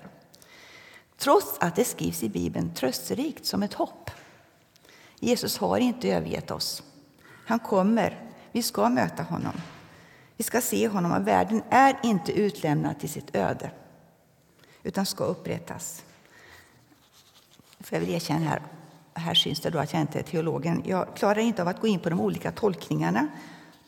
Trots 1.17 1.57
att 1.59 1.75
det 1.75 1.85
skrivs 1.85 2.23
i 2.23 2.29
Bibeln 2.29 2.73
trösterikt 2.73 3.45
som 3.45 3.63
ett 3.63 3.73
hopp. 3.73 4.11
Jesus 5.19 5.57
har 5.57 5.77
inte 5.77 6.09
övergett 6.09 6.51
oss. 6.51 6.83
Han 7.45 7.59
kommer. 7.59 8.31
Vi 8.51 8.63
ska 8.63 8.89
möta 8.89 9.23
honom. 9.23 9.53
Vi 10.37 10.43
ska 10.43 10.61
se 10.61 10.87
honom 10.87 11.11
och 11.11 11.27
världen 11.27 11.63
är 11.69 11.99
inte 12.03 12.31
utlämnad 12.31 12.99
till 12.99 13.09
sitt 13.09 13.35
öde 13.35 13.71
utan 14.83 15.05
ska 15.05 15.23
upprättas. 15.23 16.03
För 17.79 17.95
jag 17.95 18.01
vill 18.01 18.15
erkänna 18.15 18.49
här, 18.49 18.61
här 19.13 19.33
syns 19.33 19.59
det 19.59 19.69
då 19.69 19.79
att 19.79 19.93
jag 19.93 20.01
inte 20.01 20.19
är 20.19 20.23
teologen. 20.23 20.83
Jag 20.85 21.07
klarar 21.15 21.39
inte 21.39 21.61
av 21.61 21.67
att 21.67 21.81
gå 21.81 21.87
in 21.87 21.99
på 21.99 22.09
de 22.09 22.19
olika 22.19 22.51
tolkningarna 22.51 23.27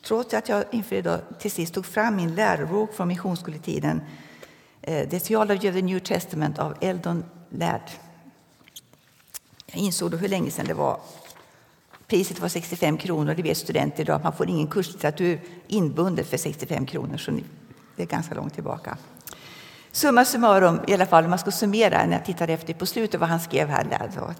trots 0.02 0.34
att 0.34 0.48
jag 0.48 0.64
inför 0.70 0.96
idag 0.96 1.20
till 1.38 1.50
sist 1.50 1.74
tog 1.74 1.86
fram 1.86 2.16
min 2.16 2.34
lärobok 2.34 2.94
från 2.94 3.08
missionsskoletiden 3.08 4.02
eh, 4.82 5.08
The 5.08 5.20
Theology 5.20 5.68
of 5.68 5.74
the 5.74 5.82
New 5.82 5.98
Testament 5.98 6.58
av 6.58 6.74
Eldon 6.80 7.24
Ladd. 7.50 7.90
Jag 9.66 9.78
insåg 9.78 10.10
då 10.10 10.16
hur 10.16 10.28
länge 10.28 10.50
sedan 10.50 10.66
det 10.66 10.74
var. 10.74 11.00
Priset 12.06 12.40
var 12.40 12.48
65 12.48 12.98
kronor. 12.98 13.34
Det 13.34 13.42
vet 13.42 13.58
studenter 13.58 14.02
idag. 14.02 14.20
Man 14.22 14.32
får 14.32 14.48
ingen 14.48 14.66
kurslitteratur 14.66 15.40
inbundet 15.66 16.26
för 16.26 16.36
65 16.36 16.86
kronor. 16.86 17.16
Så 17.16 17.30
det 17.96 18.02
är 18.02 18.06
ganska 18.06 18.34
långt 18.34 18.54
tillbaka. 18.54 18.98
Summa 19.92 20.24
summarum, 20.24 20.80
i 20.86 20.94
alla 20.94 21.06
fall 21.06 21.24
om 21.24 21.30
man 21.30 21.38
ska 21.38 21.50
summera 21.50 22.06
när 22.06 22.12
jag 22.12 22.24
tittade 22.24 22.52
efter 22.52 22.74
på 22.74 22.86
slutet 22.86 23.20
vad 23.20 23.28
han 23.28 23.40
skrev 23.40 23.68
här. 23.68 23.84
Ladd, 23.84 24.34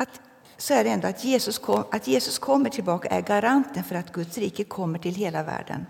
att, 0.00 0.20
så 0.56 0.74
är 0.74 0.84
det 0.84 0.90
ändå 0.90 1.08
att 1.08 1.24
Jesus, 1.24 1.58
kom, 1.58 1.84
att 1.90 2.06
Jesus 2.06 2.38
kommer 2.38 2.70
tillbaka 2.70 3.08
är 3.08 3.20
garanten 3.20 3.84
för 3.84 3.94
att 3.94 4.12
Guds 4.12 4.38
rike 4.38 4.64
kommer 4.64 4.98
till 4.98 5.14
hela 5.14 5.42
världen. 5.42 5.86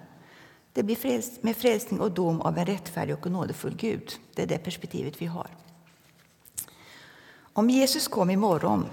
Det 0.73 0.83
blir 0.83 0.97
frälst, 0.97 1.43
med 1.43 1.57
frälsning 1.57 2.01
och 2.01 2.13
dom 2.13 2.41
av 2.41 2.59
en 2.59 2.67
rättfärdig 2.67 3.15
och 3.15 3.31
nådefull 3.31 3.77
Gud. 3.77 4.13
Det 4.35 4.43
är 4.43 4.47
det 4.47 4.59
perspektivet 4.59 5.23
vi 5.23 5.27
har. 5.27 5.47
Om 7.53 7.71
Jesus 7.71 8.09
kom 8.09 8.31
imorgon 8.31 8.87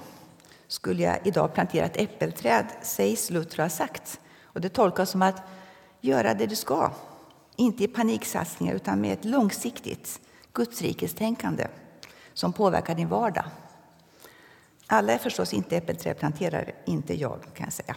skulle 0.68 1.04
jag 1.04 1.28
idag 1.28 1.54
plantera 1.54 1.86
ett 1.86 1.98
äppelträd, 1.98 2.66
sägs 2.82 3.30
Luther 3.30 3.64
ha 3.64 3.70
sagt. 3.70 4.20
Och 4.44 4.62
det 4.62 4.70
tolkas 4.70 5.10
som 5.10 5.22
att 5.22 5.42
göra 6.02 6.34
det 6.34 6.46
du 6.46 6.56
ska, 6.56 6.92
inte 7.56 7.84
i 7.84 7.88
paniksatsningar 7.88 8.74
utan 8.74 9.02
med 9.02 9.14
ett 9.14 9.26
långsiktigt 9.26 10.20
gudsrikestänkande 10.54 11.68
som 12.34 12.54
påverkar 12.54 12.96
din 12.96 13.10
vardag. 13.10 13.46
Alla 14.88 15.14
är 15.14 15.18
förstås 15.18 15.54
inte 15.54 15.78
äppelträdplanterare, 15.78 16.72
inte 16.86 17.14
jag 17.14 17.42
kan 17.54 17.64
jag 17.64 17.74
säga. 17.74 17.96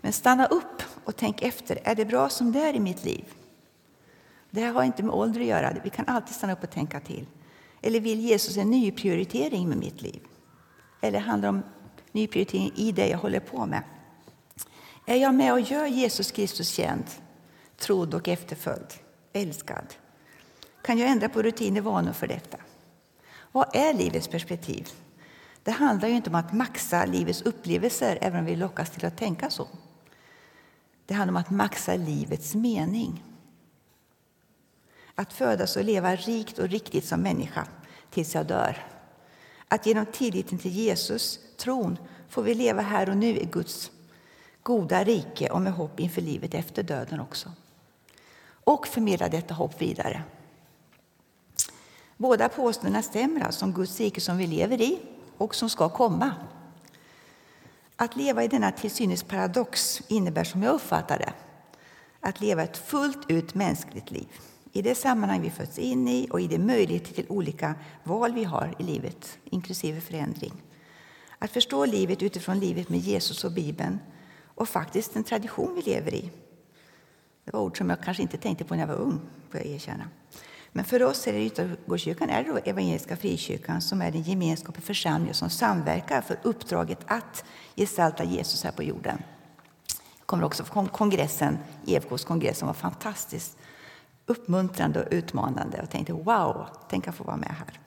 Men 0.00 0.12
stanna 0.12 0.46
upp 0.46 0.82
och 1.04 1.16
tänk 1.16 1.42
efter. 1.42 1.78
Är 1.84 1.94
det 1.94 2.04
bra 2.04 2.28
som 2.28 2.52
det 2.52 2.60
är 2.60 2.74
i 2.74 2.80
mitt 2.80 3.04
liv? 3.04 3.24
Det 4.50 4.60
här 4.60 4.72
har 4.72 4.82
inte 4.84 5.02
med 5.02 5.14
ålder 5.14 5.40
att 5.40 5.46
göra. 5.46 5.76
Vi 5.84 5.90
kan 5.90 6.08
alltid 6.08 6.34
stanna 6.34 6.52
upp 6.52 6.62
och 6.62 6.70
tänka 6.70 7.00
till. 7.00 7.26
Eller 7.82 8.00
vill 8.00 8.20
Jesus 8.20 8.56
en 8.56 8.70
ny 8.70 8.92
prioritering 8.92 9.68
med 9.68 9.78
mitt 9.78 10.02
liv? 10.02 10.20
Eller 11.00 11.18
handlar 11.20 11.52
det 11.52 11.58
om 11.58 11.62
ny 12.12 12.26
prioritering 12.26 12.72
i 12.76 12.92
det 12.92 13.08
jag 13.08 13.18
håller 13.18 13.40
på 13.40 13.66
med? 13.66 13.82
Är 15.06 15.16
jag 15.16 15.34
med 15.34 15.52
och 15.52 15.60
gör 15.60 15.86
Jesus 15.86 16.30
Kristus 16.30 16.68
känd, 16.68 17.04
trodd 17.78 18.14
och 18.14 18.28
efterföljd, 18.28 18.94
älskad? 19.32 19.94
Kan 20.82 20.98
jag 20.98 21.10
ändra 21.10 21.28
på 21.28 21.42
rutiner 21.42 21.80
och 21.80 21.84
vanor 21.84 22.12
för 22.12 22.26
detta? 22.26 22.56
Vad 23.52 23.76
är 23.76 23.94
livets 23.94 24.28
perspektiv? 24.28 24.88
Det 25.62 25.70
handlar 25.70 26.08
ju 26.08 26.14
inte 26.14 26.30
om 26.30 26.36
att 26.36 26.52
maxa 26.52 27.04
livets 27.04 27.42
upplevelser, 27.42 28.18
även 28.20 28.40
om 28.40 28.46
vi 28.46 28.56
lockas 28.56 28.90
till 28.90 29.06
att 29.06 29.16
tänka 29.16 29.50
så. 29.50 29.68
Det 31.06 31.14
handlar 31.14 31.32
om 31.32 31.36
att 31.36 31.50
maxa 31.50 31.96
livets 31.96 32.54
mening. 32.54 33.24
Att 35.14 35.32
födas 35.32 35.76
och 35.76 35.84
leva 35.84 36.16
rikt 36.16 36.58
och 36.58 36.68
riktigt 36.68 37.04
som 37.04 37.20
människa 37.20 37.66
tills 38.10 38.34
jag 38.34 38.46
dör. 38.46 38.86
Att 39.68 39.86
genom 39.86 40.06
tilliten 40.06 40.58
till 40.58 40.72
Jesus, 40.72 41.40
tron, 41.56 41.98
får 42.28 42.42
vi 42.42 42.54
leva 42.54 42.82
här 42.82 43.08
och 43.08 43.16
nu 43.16 43.36
i 43.36 43.44
Guds 43.44 43.90
goda 44.62 45.04
rike 45.04 45.50
och 45.50 45.62
med 45.62 45.72
hopp 45.72 46.00
inför 46.00 46.20
livet 46.20 46.54
efter 46.54 46.82
döden 46.82 47.20
också. 47.20 47.52
Och 48.64 48.86
förmedla 48.86 49.28
detta 49.28 49.54
hopp 49.54 49.82
vidare. 49.82 50.22
Båda 52.16 52.48
påståendena 52.48 53.02
stämmer 53.02 53.40
alltså 53.40 53.64
om 53.64 53.72
Guds 53.72 54.00
rike 54.00 54.20
som 54.20 54.36
vi 54.36 54.46
lever 54.46 54.80
i 54.80 54.98
och 55.40 55.54
som 55.54 55.70
ska 55.70 55.88
komma. 55.88 56.34
Att 57.96 58.16
leva 58.16 58.44
i 58.44 58.48
denna 58.48 58.72
till 58.72 58.90
synes 58.90 59.22
paradox 59.22 60.02
innebär, 60.08 60.44
som 60.44 60.62
jag 60.62 60.74
uppfattar 60.74 61.18
det, 61.18 61.32
att 62.20 62.40
leva 62.40 62.62
ett 62.62 62.76
fullt 62.76 63.30
ut 63.30 63.54
mänskligt 63.54 64.10
liv 64.10 64.28
i 64.72 64.82
det 64.82 64.94
sammanhang 64.94 65.42
vi 65.42 65.50
föds 65.50 65.78
in 65.78 66.08
i 66.08 66.28
och 66.30 66.40
i 66.40 66.46
de 66.46 66.58
möjligheter 66.58 67.14
till 67.14 67.26
olika 67.28 67.74
val 68.04 68.32
vi 68.32 68.44
har 68.44 68.74
i 68.78 68.82
livet, 68.82 69.38
inklusive 69.44 70.00
förändring. 70.00 70.52
Att 71.38 71.50
förstå 71.50 71.84
livet 71.84 72.22
utifrån 72.22 72.58
livet 72.58 72.88
med 72.88 72.98
Jesus 72.98 73.44
och 73.44 73.52
Bibeln 73.52 73.98
och 74.54 74.68
faktiskt 74.68 75.14
den 75.14 75.24
tradition 75.24 75.74
vi 75.74 75.82
lever 75.82 76.14
i. 76.14 76.30
Det 77.44 77.52
var 77.52 77.60
ord 77.60 77.78
som 77.78 77.90
jag 77.90 78.02
kanske 78.02 78.22
inte 78.22 78.38
tänkte 78.38 78.64
på 78.64 78.74
när 78.74 78.80
jag 78.80 78.88
var 78.88 79.02
ung, 79.04 79.20
får 79.50 79.60
jag 79.60 79.66
erkänna. 79.66 80.04
Men 80.72 80.84
för 80.84 81.02
oss 81.02 81.26
är 81.26 81.32
det 81.32 81.44
Yttergårdskyrkan 81.44 82.30
är 82.30 82.44
det 82.44 82.70
Evangeliska 82.70 83.16
Frikyrkan 83.16 83.80
som 83.80 84.02
är 84.02 84.10
den 84.10 84.22
gemenskap 84.22 84.78
och 84.78 84.84
församling 84.84 85.34
som 85.34 85.50
samverkar 85.50 86.20
för 86.20 86.38
uppdraget 86.42 86.98
att 87.06 87.44
gestalta 87.76 88.24
Jesus 88.24 88.64
här 88.64 88.72
på 88.72 88.82
jorden. 88.82 89.22
Jag 90.18 90.26
kommer 90.26 90.44
också 90.44 90.64
från 90.64 90.88
kongressen, 90.88 91.58
EFKs 91.86 92.24
kongress 92.24 92.58
som 92.58 92.66
var 92.66 92.74
fantastiskt 92.74 93.56
uppmuntrande 94.26 95.02
och 95.02 95.08
utmanande 95.10 95.82
och 95.82 95.90
tänkte 95.90 96.12
wow, 96.12 96.66
tänk 96.88 97.08
att 97.08 97.14
få 97.14 97.24
vara 97.24 97.36
med 97.36 97.54
här. 97.58 97.80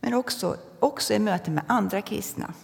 Men 0.00 0.14
också, 0.14 0.56
också 0.80 1.14
i 1.14 1.18
möten 1.18 1.54
med 1.54 1.64
andra 1.66 2.02
kristna, 2.02 2.54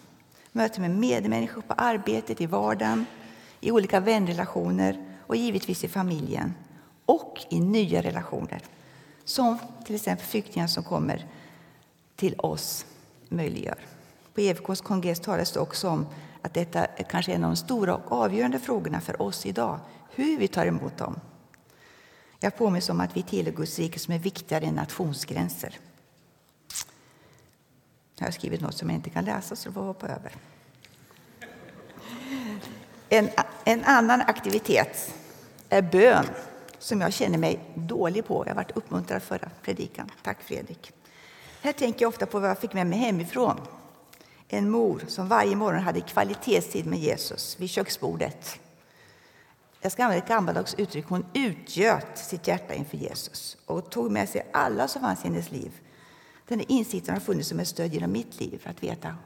möten 0.52 0.82
med 0.82 0.90
medmänniskor 0.90 1.62
på 1.62 1.74
arbetet, 1.74 2.40
i 2.40 2.46
vardagen, 2.46 3.06
i 3.60 3.70
olika 3.70 4.00
vänrelationer 4.00 5.04
och 5.26 5.36
givetvis 5.36 5.84
i 5.84 5.88
familjen 5.88 6.54
och 7.06 7.38
i 7.50 7.60
nya 7.60 8.02
relationer 8.02 8.62
som 9.24 9.58
till 9.84 9.94
exempel 9.94 10.26
flyktingar 10.26 10.66
som 10.66 10.84
kommer 10.84 11.26
till 12.16 12.34
oss 12.38 12.86
möjliggör. 13.28 13.78
På 14.34 14.40
EFKs 14.40 14.80
kongress 14.80 15.20
talas 15.20 15.52
det 15.52 15.60
också 15.60 15.88
om 15.88 16.06
att 16.42 16.54
detta 16.54 16.84
är 16.84 17.04
kanske 17.04 17.32
en 17.32 17.44
av 17.44 17.50
de 17.50 17.56
stora 17.56 17.94
och 17.94 18.12
avgörande 18.12 18.58
frågorna 18.58 19.00
för 19.00 19.22
oss 19.22 19.46
idag, 19.46 19.78
hur 20.10 20.38
vi 20.38 20.48
tar 20.48 20.66
emot 20.66 20.96
dem. 20.96 21.20
Jag 22.40 22.56
påminns 22.56 22.88
om 22.88 23.00
att 23.00 23.16
vi 23.16 23.22
tillhör 23.22 23.52
Guds 23.52 23.78
rike 23.78 23.98
som 23.98 24.14
är 24.14 24.18
viktigare 24.18 24.64
än 24.64 24.74
nationsgränser. 24.74 25.78
Jag 28.18 28.26
har 28.26 28.32
skrivit 28.32 28.60
något 28.60 28.74
som 28.74 28.90
jag 28.90 28.98
inte 28.98 29.10
kan 29.10 29.24
läsa, 29.24 29.56
så 29.56 29.68
det 29.68 29.74
får 29.74 29.82
hoppa 29.82 30.08
över. 30.08 30.32
En, 33.08 33.28
en 33.64 33.84
annan 33.84 34.20
aktivitet 34.20 35.14
är 35.68 35.82
bön 35.82 36.26
som 36.84 37.00
jag 37.00 37.12
känner 37.12 37.38
mig 37.38 37.60
dålig 37.74 38.26
på. 38.26 38.44
Jag 38.46 38.54
varit 38.54 38.76
uppmuntrad 38.76 39.22
förra 39.22 39.50
predikan. 39.62 40.10
Tack 40.22 40.42
Fredrik. 40.42 40.92
Här 41.62 41.72
tänker 41.72 42.02
jag 42.02 42.08
ofta 42.08 42.26
på 42.26 42.40
vad 42.40 42.50
jag 42.50 42.58
fick 42.58 42.72
med 42.72 42.86
mig 42.86 42.98
hemifrån. 42.98 43.60
En 44.48 44.70
mor 44.70 45.04
som 45.08 45.28
varje 45.28 45.56
morgon 45.56 45.82
hade 45.82 46.00
kvalitetstid 46.00 46.86
med 46.86 46.98
Jesus 46.98 47.60
vid 47.60 47.70
köksbordet. 47.70 48.60
Jag 49.80 49.92
ska 49.92 50.04
använda 50.04 50.24
ett 50.24 50.28
gammaldags 50.28 50.74
uttryck. 50.74 51.06
Hon 51.08 51.26
utgöt 51.34 52.18
sitt 52.18 52.48
hjärta 52.48 52.74
inför 52.74 52.96
Jesus 52.96 53.56
och 53.66 53.90
tog 53.90 54.10
med 54.10 54.28
sig 54.28 54.46
alla 54.52 54.88
som 54.88 55.02
fanns 55.02 55.24
i 55.24 55.28
hennes 55.28 55.50
liv. 55.50 55.72
Den 56.48 56.58
här 56.58 56.66
insikten 56.70 57.14
har 57.14 57.20
funnits 57.20 57.48
som 57.48 57.60
ett 57.60 57.68
stöd 57.68 57.94
genom 57.94 58.12
mitt 58.12 58.40
liv 58.40 58.58
för 58.62 58.70
att 58.70 58.82
veta, 58.82 59.16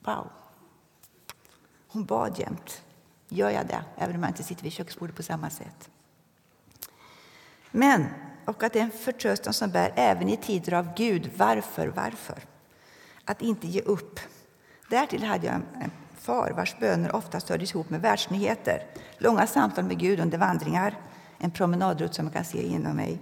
wow. 0.00 0.30
Hon 1.88 2.04
bad 2.04 2.38
jämt. 2.38 2.82
Gör 3.28 3.50
jag 3.50 3.66
det, 3.66 3.84
även 3.96 4.16
om 4.16 4.22
jag 4.22 4.30
inte 4.30 4.42
sitter 4.42 4.62
vid 4.62 4.72
köksbordet 4.72 5.16
på 5.16 5.22
samma 5.22 5.50
sätt? 5.50 5.90
Men, 7.76 8.06
och 8.44 8.62
att 8.62 8.72
det 8.72 8.78
är 8.78 8.82
en 8.82 8.90
förtröstan 8.90 9.52
som 9.52 9.70
bär 9.70 9.92
även 9.94 10.28
i 10.28 10.36
tider 10.36 10.74
av 10.74 10.94
Gud. 10.96 11.30
Varför, 11.36 11.86
varför? 11.88 12.38
Att 13.24 13.42
inte 13.42 13.66
ge 13.66 13.80
upp. 13.80 14.20
Därtill 14.90 15.24
hade 15.24 15.46
jag 15.46 15.54
en 15.54 15.90
far 16.18 16.50
vars 16.56 16.78
böner 16.78 17.16
oftast 17.16 17.48
hördes 17.48 17.70
ihop 17.70 17.90
med 17.90 18.00
världsnyheter. 18.00 18.82
Långa 19.18 19.46
samtal 19.46 19.84
med 19.84 19.98
Gud 19.98 20.20
under 20.20 20.38
vandringar, 20.38 20.98
en 21.38 21.50
promenadrutt 21.50 22.14
som 22.14 22.24
man 22.24 22.32
kan 22.32 22.44
se 22.44 22.66
inom 22.66 22.96
mig. 22.96 23.18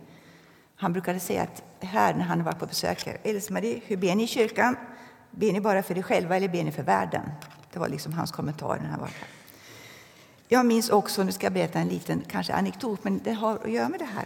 Han 0.76 0.92
brukade 0.92 1.20
säga 1.20 1.42
att 1.42 1.62
här 1.80 2.14
när 2.14 2.24
han 2.24 2.44
var 2.44 2.52
på 2.52 2.66
besök, 2.66 3.08
Else-Marie, 3.22 3.80
hur 3.86 3.96
ber 3.96 4.14
ni 4.14 4.22
i 4.22 4.26
kyrkan? 4.26 4.76
Ber 5.30 5.52
ni 5.52 5.60
bara 5.60 5.82
för 5.82 5.98
er 5.98 6.02
själva 6.02 6.36
eller 6.36 6.48
ber 6.48 6.64
ni 6.64 6.72
för 6.72 6.82
världen? 6.82 7.30
Det 7.72 7.78
var 7.78 7.88
liksom 7.88 8.12
hans 8.12 8.32
kommentar 8.32 8.78
när 8.82 8.88
han 8.88 9.00
var 9.00 9.06
här. 9.06 9.28
Jag 10.48 10.66
minns 10.66 10.90
också, 10.90 11.22
nu 11.22 11.32
ska 11.32 11.46
jag 11.46 11.52
berätta 11.52 11.78
en 11.78 11.88
liten 11.88 12.22
kanske 12.28 12.52
anekdot, 12.52 13.04
men 13.04 13.20
det 13.24 13.32
har 13.32 13.54
att 13.54 13.70
göra 13.70 13.88
med 13.88 14.00
det 14.00 14.04
här. 14.04 14.24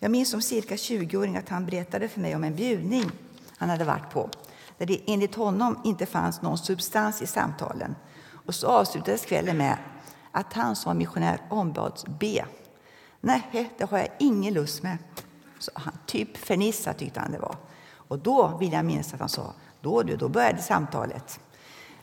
Jag 0.00 0.10
minns 0.10 0.30
som 0.30 0.42
cirka 0.42 0.74
20-åring 0.74 1.36
att 1.36 1.48
han 1.48 1.66
berättade 1.66 2.08
för 2.08 2.20
mig 2.20 2.36
om 2.36 2.44
en 2.44 2.54
bjudning 2.56 3.10
han 3.56 3.68
hade 3.68 3.84
varit 3.84 4.10
på 4.10 4.30
där 4.78 4.86
det 4.86 5.00
enligt 5.06 5.34
honom 5.34 5.80
inte 5.84 6.06
fanns 6.06 6.42
någon 6.42 6.58
substans 6.58 7.22
i 7.22 7.26
samtalen. 7.26 7.94
Och 8.46 8.54
så 8.54 8.66
avslutades 8.66 9.24
kvällen 9.24 9.56
med 9.56 9.76
att 10.32 10.52
han 10.52 10.76
som 10.76 10.98
missionär 10.98 11.40
ombads 11.48 12.04
be. 12.06 12.44
Nej, 13.20 13.70
det 13.78 13.90
har 13.90 13.98
jag 13.98 14.08
ingen 14.18 14.54
lust 14.54 14.82
med, 14.82 14.98
sa 15.58 15.72
han. 15.74 15.98
Typ 16.06 16.36
fernissa 16.36 16.92
tyckte 16.92 17.20
han 17.20 17.32
det 17.32 17.38
var. 17.38 17.56
Och 17.90 18.18
då 18.18 18.56
vill 18.60 18.72
jag 18.72 18.84
minnas 18.84 19.14
att 19.14 19.20
han 19.20 19.28
sa, 19.28 19.54
då 19.80 20.02
du, 20.02 20.16
då 20.16 20.28
började 20.28 20.62
samtalet. 20.62 21.40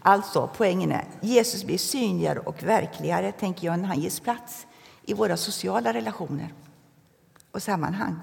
Alltså, 0.01 0.49
poängen 0.57 0.91
är, 0.91 1.05
Jesus 1.21 1.63
blir 1.63 1.77
synligare 1.77 2.39
och 2.39 2.63
verkligare, 2.63 3.31
tänker 3.31 3.67
jag, 3.67 3.79
när 3.79 3.87
han 3.87 3.99
ges 3.99 4.19
plats 4.19 4.67
i 5.05 5.13
våra 5.13 5.37
sociala 5.37 5.93
relationer 5.93 6.53
och 7.55 7.63
sammanhang. 7.63 8.19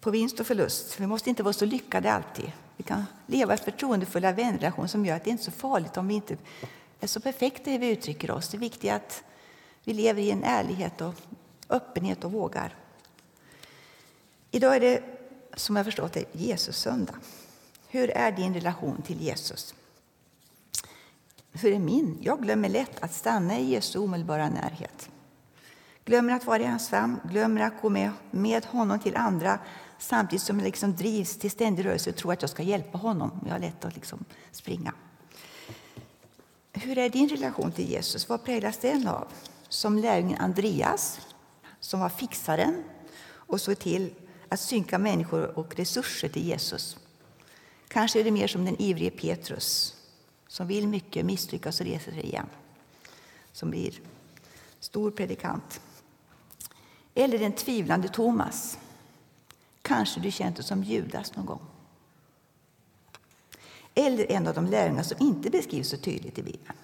På 0.00 0.10
vinst 0.10 0.40
och 0.40 0.46
förlust. 0.46 1.00
Vi 1.00 1.06
måste 1.06 1.30
inte 1.30 1.42
vara 1.42 1.52
så 1.52 1.64
lyckade 1.64 2.12
alltid. 2.12 2.52
Vi 2.76 2.84
kan 2.84 3.04
leva 3.26 3.54
i 3.54 3.56
förtroendefulla 3.56 4.32
vänrelation 4.32 4.88
som 4.88 5.06
gör 5.06 5.16
att 5.16 5.24
det 5.24 5.30
inte 5.30 5.42
är 5.42 5.44
så 5.44 5.50
farligt 5.50 5.96
om 5.96 6.08
vi 6.08 6.14
inte 6.14 6.36
är 7.00 7.06
så 7.06 7.20
perfekta 7.20 7.70
hur 7.70 7.78
vi 7.78 7.90
uttrycker 7.90 8.30
oss. 8.30 8.48
Det 8.48 8.56
är 8.56 8.58
viktigt 8.58 8.92
att 8.92 9.24
vi 9.84 9.92
lever 9.92 10.22
i 10.22 10.30
en 10.30 10.44
ärlighet 10.44 11.00
och 11.00 11.14
öppenhet 11.68 12.24
och 12.24 12.32
vågar. 12.32 12.74
Idag 14.50 14.76
är 14.76 14.80
det, 14.80 15.02
som 15.54 15.76
jag 15.76 15.84
förstått 15.84 16.12
det, 16.12 16.24
Jesus 16.32 16.76
söndag. 16.76 17.14
Hur 17.88 18.10
är 18.10 18.32
din 18.32 18.54
relation 18.54 19.02
till 19.02 19.20
Jesus? 19.20 19.74
Hur 21.52 21.72
är 21.72 21.78
min? 21.78 22.18
Jag 22.20 22.42
glömmer 22.42 22.68
lätt 22.68 23.02
att 23.02 23.14
stanna 23.14 23.58
i 23.58 23.64
Jesu 23.64 23.98
omedelbara 23.98 24.48
närhet. 24.48 25.10
Glömmer 26.08 26.32
att 26.34 26.46
vara 26.46 26.62
ensam, 26.62 27.20
glömmer 27.24 27.60
att 27.60 27.82
gå 27.82 27.88
med, 27.88 28.10
med 28.30 28.64
honom 28.64 28.98
till 28.98 29.16
andra 29.16 29.58
samtidigt 29.98 30.42
som 30.42 30.58
jag 30.58 30.64
liksom 30.64 30.96
drivs 30.96 31.36
till 31.36 31.50
ständig 31.50 31.84
rörelse 31.84 32.10
och 32.10 32.16
tror 32.16 32.32
att 32.32 32.42
jag 32.42 32.50
ska 32.50 32.62
hjälpa 32.62 32.98
honom. 32.98 33.40
Jag 33.44 33.52
har 33.52 33.58
lätt 33.58 33.84
att 33.84 33.94
liksom 33.94 34.24
springa. 34.50 34.92
Hur 36.72 36.98
är 36.98 37.08
din 37.08 37.28
relation 37.28 37.72
till 37.72 37.90
Jesus? 37.90 38.28
Vad 38.28 38.44
präglas 38.44 38.78
den 38.78 39.08
av? 39.08 39.28
Som 39.68 39.98
lärjungen 39.98 40.38
Andreas, 40.38 41.20
som 41.80 42.00
var 42.00 42.08
fixaren 42.08 42.84
och 43.30 43.60
såg 43.60 43.78
till 43.78 44.14
att 44.48 44.60
synka 44.60 44.98
människor 44.98 45.58
och 45.58 45.76
resurser 45.76 46.28
till 46.28 46.46
Jesus. 46.46 46.98
Kanske 47.88 48.20
är 48.20 48.24
det 48.24 48.30
mer 48.30 48.46
som 48.46 48.64
den 48.64 48.82
ivrige 48.82 49.10
Petrus, 49.10 49.96
som 50.46 50.66
vill 50.66 50.88
mycket, 50.88 51.26
misslyckas 51.26 51.80
och 51.80 51.86
reser 51.86 52.12
sig 52.12 52.24
igen. 52.24 52.46
Som 53.52 53.70
blir 53.70 54.00
stor 54.80 55.10
predikant. 55.10 55.80
Eller 57.18 57.38
den 57.38 57.52
tvivlande 57.52 58.08
Thomas. 58.08 58.78
Kanske 59.82 60.20
du 60.20 60.30
känt 60.30 60.56
dig 60.56 60.64
som 60.64 60.82
Judas 60.82 61.36
någon 61.36 61.46
gång. 61.46 61.60
Eller 63.94 64.32
en 64.32 64.46
av 64.46 64.54
de 64.54 64.66
lärjungar 64.66 65.02
som 65.02 65.16
inte 65.20 65.50
beskrivs 65.50 65.88
så 65.88 65.96
tydligt 65.96 66.38
i 66.38 66.42
Bibeln. 66.42 66.76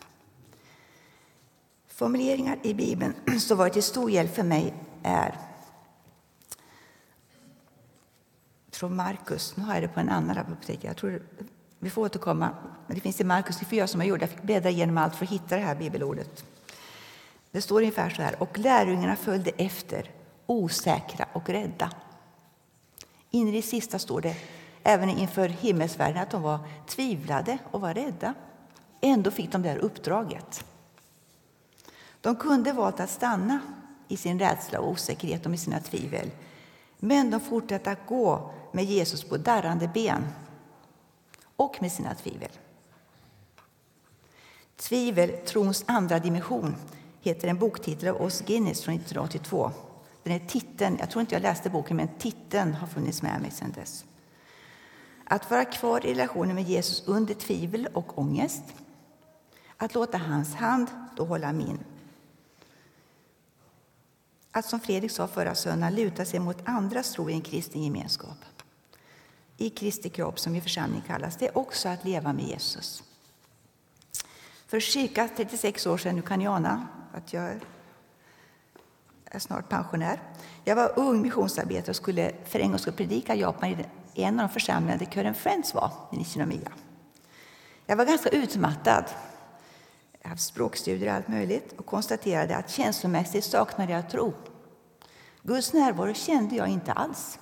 Formuleringar 1.88 2.58
i 2.62 2.74
Bibeln 2.74 3.14
som 3.40 3.58
varit 3.58 3.72
till 3.72 3.82
stor 3.82 4.10
hjälp 4.10 4.34
för 4.34 4.42
mig 4.42 4.74
är 5.02 5.38
från 8.70 8.96
Markus. 8.96 9.56
Nu 9.56 9.64
har 9.64 9.74
jag 9.74 9.82
det 9.82 9.88
på 9.88 10.00
en 10.00 10.08
annan 10.08 10.38
apotek. 10.38 10.78
Jag 10.84 10.96
tror 10.96 11.22
vi 11.78 11.90
får 11.90 12.02
återkomma. 12.02 12.50
Men 12.86 12.94
det 12.94 13.00
finns 13.00 13.20
i 13.20 13.24
Markus 13.24 13.58
4 13.58 13.86
som 13.86 14.00
jag 14.00 14.08
gjorde. 14.08 14.22
Jag 14.22 14.30
fick 14.30 14.42
bläddra 14.42 14.70
igenom 14.70 14.98
allt 14.98 15.16
för 15.16 15.24
att 15.24 15.30
hitta 15.30 15.56
det 15.56 15.62
här 15.62 15.74
bibelordet. 15.74 16.44
Det 17.50 17.62
står 17.62 17.80
ungefär 17.80 18.10
så 18.10 18.22
här. 18.22 18.42
Och 18.42 18.58
lärjungarna 18.58 19.16
följde 19.16 19.50
efter, 19.50 20.10
osäkra 20.46 21.28
och 21.32 21.48
rädda. 21.48 21.90
In 23.30 23.48
i 23.48 23.52
det 23.52 23.62
sista 23.62 23.98
står 23.98 24.20
det 24.20 24.36
även 24.82 25.08
inför 25.08 25.48
himmelsvärlden 25.48 26.22
att 26.22 26.30
de 26.30 26.42
var 26.42 26.58
tvivlade 26.86 27.58
och 27.70 27.80
var 27.80 27.94
rädda. 27.94 28.34
Ändå 29.00 29.30
fick 29.30 29.52
de 29.52 29.62
det 29.62 29.68
här 29.68 29.78
uppdraget. 29.78 30.64
De 32.20 32.36
kunde 32.36 32.72
valt 32.72 33.00
att 33.00 33.10
stanna 33.10 33.60
i 34.08 34.16
sin 34.16 34.38
rädsla 34.38 34.80
och 34.80 34.90
osäkerhet 34.90 35.44
och 35.44 35.50
med 35.50 35.60
sina 35.60 35.80
tvivel. 35.80 36.30
Men 36.98 37.30
de 37.30 37.40
fortsatte 37.40 37.90
att 37.90 38.06
gå 38.06 38.50
med 38.72 38.84
Jesus 38.84 39.24
på 39.24 39.36
darrande 39.36 39.88
ben 39.88 40.26
och 41.56 41.76
med 41.80 41.92
sina 41.92 42.14
tvivel. 42.14 42.50
Tvivel, 44.76 45.30
trons 45.46 45.84
andra 45.86 46.18
dimension, 46.18 46.74
heter 47.20 47.48
en 47.48 47.58
boktitel 47.58 48.08
av 48.08 48.22
Oss 48.22 48.40
Guinness 48.40 48.82
från 48.82 48.94
1982. 48.94 49.70
Den 50.24 50.32
här 50.32 50.46
titeln, 50.48 50.96
jag 51.00 51.10
tror 51.10 51.20
inte 51.20 51.34
jag 51.34 51.42
läste 51.42 51.70
boken, 51.70 51.96
men 51.96 52.08
titeln 52.18 52.74
har 52.74 52.86
funnits 52.86 53.22
med 53.22 53.40
mig 53.40 53.50
sedan 53.50 53.72
dess. 53.72 54.04
Att 55.24 55.50
vara 55.50 55.64
kvar 55.64 56.06
i 56.06 56.10
relationen 56.10 56.54
med 56.54 56.64
Jesus 56.64 57.02
under 57.06 57.34
tvivel 57.34 57.88
och 57.92 58.18
ångest. 58.18 58.62
Att 59.76 59.94
låta 59.94 60.18
hans 60.18 60.54
hand 60.54 60.88
då 61.16 61.24
hålla 61.24 61.52
min. 61.52 61.78
Att 64.50 64.66
som 64.66 64.80
Fredrik 64.80 65.10
sa 65.10 65.28
förra 65.28 65.54
söndagen 65.54 65.94
luta 65.94 66.24
sig 66.24 66.40
mot 66.40 66.68
andras 66.68 67.12
tro 67.12 67.30
i 67.30 67.32
en 67.32 67.40
kristen 67.40 67.82
gemenskap. 67.82 68.38
I 69.56 69.70
Kristi 69.70 70.08
kropp, 70.08 70.40
som 70.40 70.54
i 70.54 70.60
församling 70.60 71.02
kallas, 71.06 71.36
det 71.36 71.46
är 71.46 71.58
också 71.58 71.88
att 71.88 72.04
leva 72.04 72.32
med 72.32 72.44
Jesus. 72.44 73.02
För 74.66 74.80
cirka 74.80 75.28
36 75.36 75.86
år 75.86 75.98
sedan, 75.98 76.16
nu 76.16 76.22
kan 76.22 76.38
ni 76.38 76.46
ana 76.46 76.88
att 77.12 77.32
jag 77.32 77.60
är 79.34 79.38
snart 79.38 79.68
pensionär. 79.68 80.22
Jag 80.64 80.76
var 80.76 80.92
ung 80.96 81.22
missionsarbetare 81.22 81.90
och 81.90 81.96
skulle 81.96 82.32
för 82.44 82.58
en 82.58 82.70
gång 82.70 82.78
skulle 82.78 82.96
predika 82.96 83.34
i 83.34 83.40
Japan 83.40 83.70
i 83.70 84.22
en 84.22 84.40
av 84.40 84.48
de 84.48 84.52
församlingar 84.52 84.98
där 84.98 85.06
kören 85.06 85.34
Friends 85.34 85.74
var, 85.74 85.90
i 86.12 86.16
Nishinomiya. 86.16 86.72
Jag 87.86 87.96
var 87.96 88.04
ganska 88.04 88.28
utmattad. 88.28 89.04
Jag 90.22 90.28
haft 90.28 90.42
språkstudier 90.42 91.08
och 91.08 91.14
allt 91.16 91.28
möjligt 91.28 91.74
och 91.78 91.86
konstaterade 91.86 92.56
att 92.56 92.70
känslomässigt 92.70 93.44
saknade 93.44 93.92
jag 93.92 94.10
tro. 94.10 94.32
Guds 95.42 95.72
närvaro 95.72 96.14
kände 96.14 96.56
jag 96.56 96.68
inte 96.68 96.92
alls. 96.92 97.38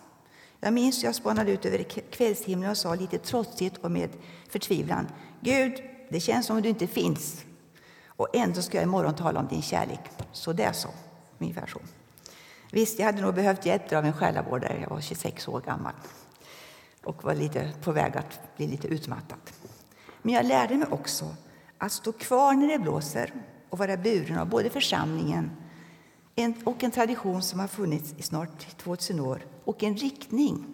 Jag 0.61 0.72
minns 0.72 1.05
jag 1.05 1.14
spanade 1.14 1.52
ut 1.52 1.64
över 1.64 1.83
kvällshimlen 2.11 2.70
och 2.70 2.76
sa 2.76 2.94
lite 2.94 3.18
trotsigt 3.18 3.78
och 3.78 3.90
med 3.90 4.11
förtvivlan. 4.48 5.09
Gud, 5.40 5.83
det 6.11 6.20
känns 6.20 6.46
som 6.46 6.57
om 6.57 6.62
du 6.62 6.68
inte 6.68 6.87
finns. 6.87 7.44
Och 8.07 8.37
ändå 8.37 8.62
ska 8.62 8.76
jag 8.76 8.85
imorgon 8.85 9.14
tala 9.14 9.40
om 9.40 9.48
din 9.48 9.62
kärlek. 9.62 10.00
Så 10.33 10.52
det 10.52 10.62
är 10.62 10.72
så. 10.72 10.88
Ungefär 11.42 11.66
så. 11.66 11.81
Visst, 12.70 12.98
jag 12.98 13.07
hade 13.07 13.22
nog 13.22 13.35
behövt 13.35 13.66
hjälp 13.66 13.92
av 13.92 14.05
en 14.05 14.12
själavårdare. 14.12 14.81
Jag 14.81 14.90
var 14.90 15.00
26 15.00 15.48
år 15.48 15.61
gammal 15.61 15.92
och 17.05 17.24
var 17.24 17.35
lite 17.35 17.72
på 17.83 17.92
väg 17.92 18.16
att 18.16 18.57
bli 18.57 18.66
lite 18.66 18.88
utmattad. 18.88 19.38
Men 20.22 20.35
jag 20.35 20.46
lärde 20.46 20.76
mig 20.76 20.88
också 20.90 21.37
att 21.78 21.92
stå 21.92 22.12
kvar 22.12 22.52
när 22.52 22.68
det 22.68 22.78
blåser 22.78 23.33
och 23.70 23.78
vara 23.78 23.96
buren 23.96 24.38
av 24.38 24.48
både 24.48 24.70
församlingen 24.70 25.50
och 26.64 26.85
en 26.85 26.90
tradition 26.90 27.42
som 27.42 27.61
har 27.61 27.68
funnits 27.68 28.14
i 28.18 28.22
snart 28.22 28.76
2000 28.76 29.20
år 29.20 29.46
och 29.64 29.83
en 29.83 29.96
riktning, 29.96 30.66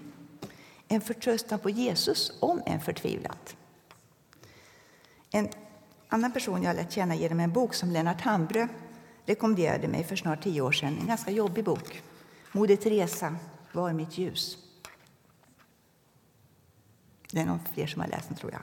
en 0.88 1.00
förtröstan 1.00 1.58
på 1.58 1.70
Jesus 1.70 2.32
om 2.40 2.62
en 2.66 2.80
förtvivlat. 2.80 3.56
En 5.30 5.48
annan 6.08 6.32
person 6.32 6.62
jag 6.62 6.76
lärt 6.76 6.92
känna 6.92 7.14
genom 7.14 7.40
en 7.40 7.52
bok 7.52 7.74
som 7.74 7.90
Lennart 7.90 8.20
Hambrö 8.20 8.68
rekommenderade 9.28 9.88
mig 9.88 10.04
för 10.04 10.16
snart 10.16 10.42
tio 10.42 10.60
år 10.60 10.72
sedan. 10.72 10.98
En 11.00 11.06
ganska 11.06 11.30
jobbig 11.30 11.64
bok. 11.64 12.02
Moder 12.52 12.76
Teresa, 12.76 13.36
Var 13.72 13.92
mitt 13.92 14.18
ljus. 14.18 14.58
Det 17.32 17.40
är 17.40 17.46
någon 17.46 17.60
fler 17.74 17.86
som 17.86 18.00
har 18.00 18.08
läst 18.08 18.28
den, 18.28 18.36
tror 18.36 18.52
jag. 18.52 18.60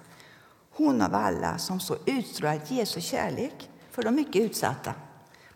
Hon 0.71 1.01
av 1.01 1.15
alla 1.15 1.58
som 1.58 1.80
så 1.80 1.97
utstrålar 2.06 2.62
Jesu 2.67 3.01
kärlek 3.01 3.69
för 3.91 4.04
de 4.04 4.15
mycket 4.15 4.36
utsatta 4.36 4.93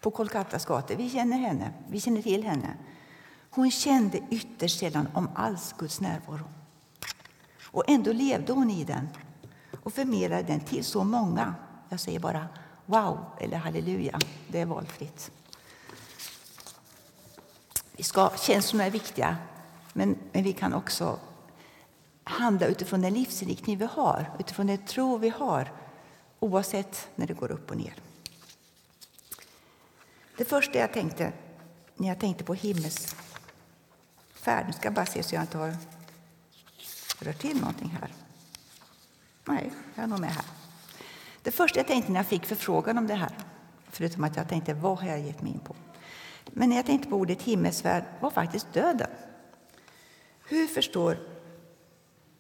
på 0.02 0.12
Kolkattas 0.12 0.66
gator. 0.66 0.96
Vi 0.96 1.10
känner 1.10 1.38
henne, 1.38 1.74
vi 1.90 2.00
känner 2.00 2.22
till 2.22 2.44
henne. 2.44 2.78
Hon 3.50 3.72
kände 3.72 4.20
ytterst 4.32 4.80
sällan 4.80 5.08
om 5.14 5.30
alls 5.36 5.76
Guds 5.78 6.02
närvaro. 6.02 6.50
Och 7.72 7.84
ändå 7.88 8.14
levde 8.14 8.54
hon 8.54 8.70
i 8.70 8.84
den 8.84 9.08
och 9.84 9.94
förmedlade 9.94 10.44
den 10.44 10.60
till 10.60 10.84
så 10.84 11.04
många. 11.04 11.56
Jag 11.90 12.00
säger 12.00 12.20
bara 12.20 12.48
wow 12.90 13.26
eller 13.40 13.58
halleluja. 13.58 14.20
Det 14.48 14.60
är 14.60 14.66
valfritt. 14.66 15.32
Vi 17.92 18.04
ska, 18.04 18.32
känslorna 18.38 18.86
är 18.86 18.92
viktiga, 18.92 19.38
men, 19.94 20.18
men 20.32 20.44
vi 20.44 20.54
kan 20.54 20.74
också 20.74 21.20
handla 22.24 22.66
utifrån 22.66 23.02
den 23.02 23.14
livsinriktning 23.14 23.78
vi 23.78 23.86
har, 23.86 24.36
utifrån 24.40 24.68
den 24.68 24.86
tro 24.86 25.18
vi 25.18 25.30
har, 25.30 25.72
oavsett 26.40 27.10
när 27.16 27.28
det 27.28 27.34
går 27.34 27.52
upp 27.52 27.72
och 27.72 27.78
ner. 27.78 27.94
Det 30.38 30.46
första 30.46 30.80
jag 30.80 30.94
tänkte 30.94 31.34
när 31.96 32.08
jag 32.08 32.20
tänkte 32.20 32.44
på 32.44 32.54
himmelsfärd, 32.54 33.16
nu 34.68 34.74
ska 34.74 34.84
jag 34.84 34.94
bara 34.94 35.06
se 35.06 35.24
så 35.24 35.36
jag 35.36 35.44
inte 35.44 35.58
har 35.58 35.76
rört 37.20 37.40
till 37.40 37.60
någonting 37.60 37.98
här. 38.02 38.14
Nej, 39.46 39.72
jag 39.96 40.04
är 40.04 40.08
nog 40.08 40.20
med 40.20 40.32
här. 40.32 40.46
Det 41.44 41.52
första 41.52 41.80
jag 41.80 41.88
tänkte 41.88 42.12
när 42.12 42.20
jag 42.20 42.28
fick 42.28 42.46
förfrågan 42.46 42.98
om 42.98 43.08
det 43.08 43.14
här, 43.14 43.32
förutom 43.90 44.24
att 44.24 44.36
jag 44.36 44.50
tänkte 44.50 44.74
vad 44.74 44.98
har 45.00 45.08
jag 45.08 45.20
gett 45.20 45.42
mig 45.42 45.52
in 45.52 45.60
på? 45.60 45.76
Men 46.52 46.70
när 46.70 46.76
jag 46.76 46.86
tänkte 46.86 47.10
på 47.10 47.16
ordet 47.16 47.42
himmelsfärd 47.42 48.04
var 48.20 48.30
faktiskt 48.30 48.74
döden. 48.74 49.10
Hur 50.48 50.68
förstår 50.68 51.18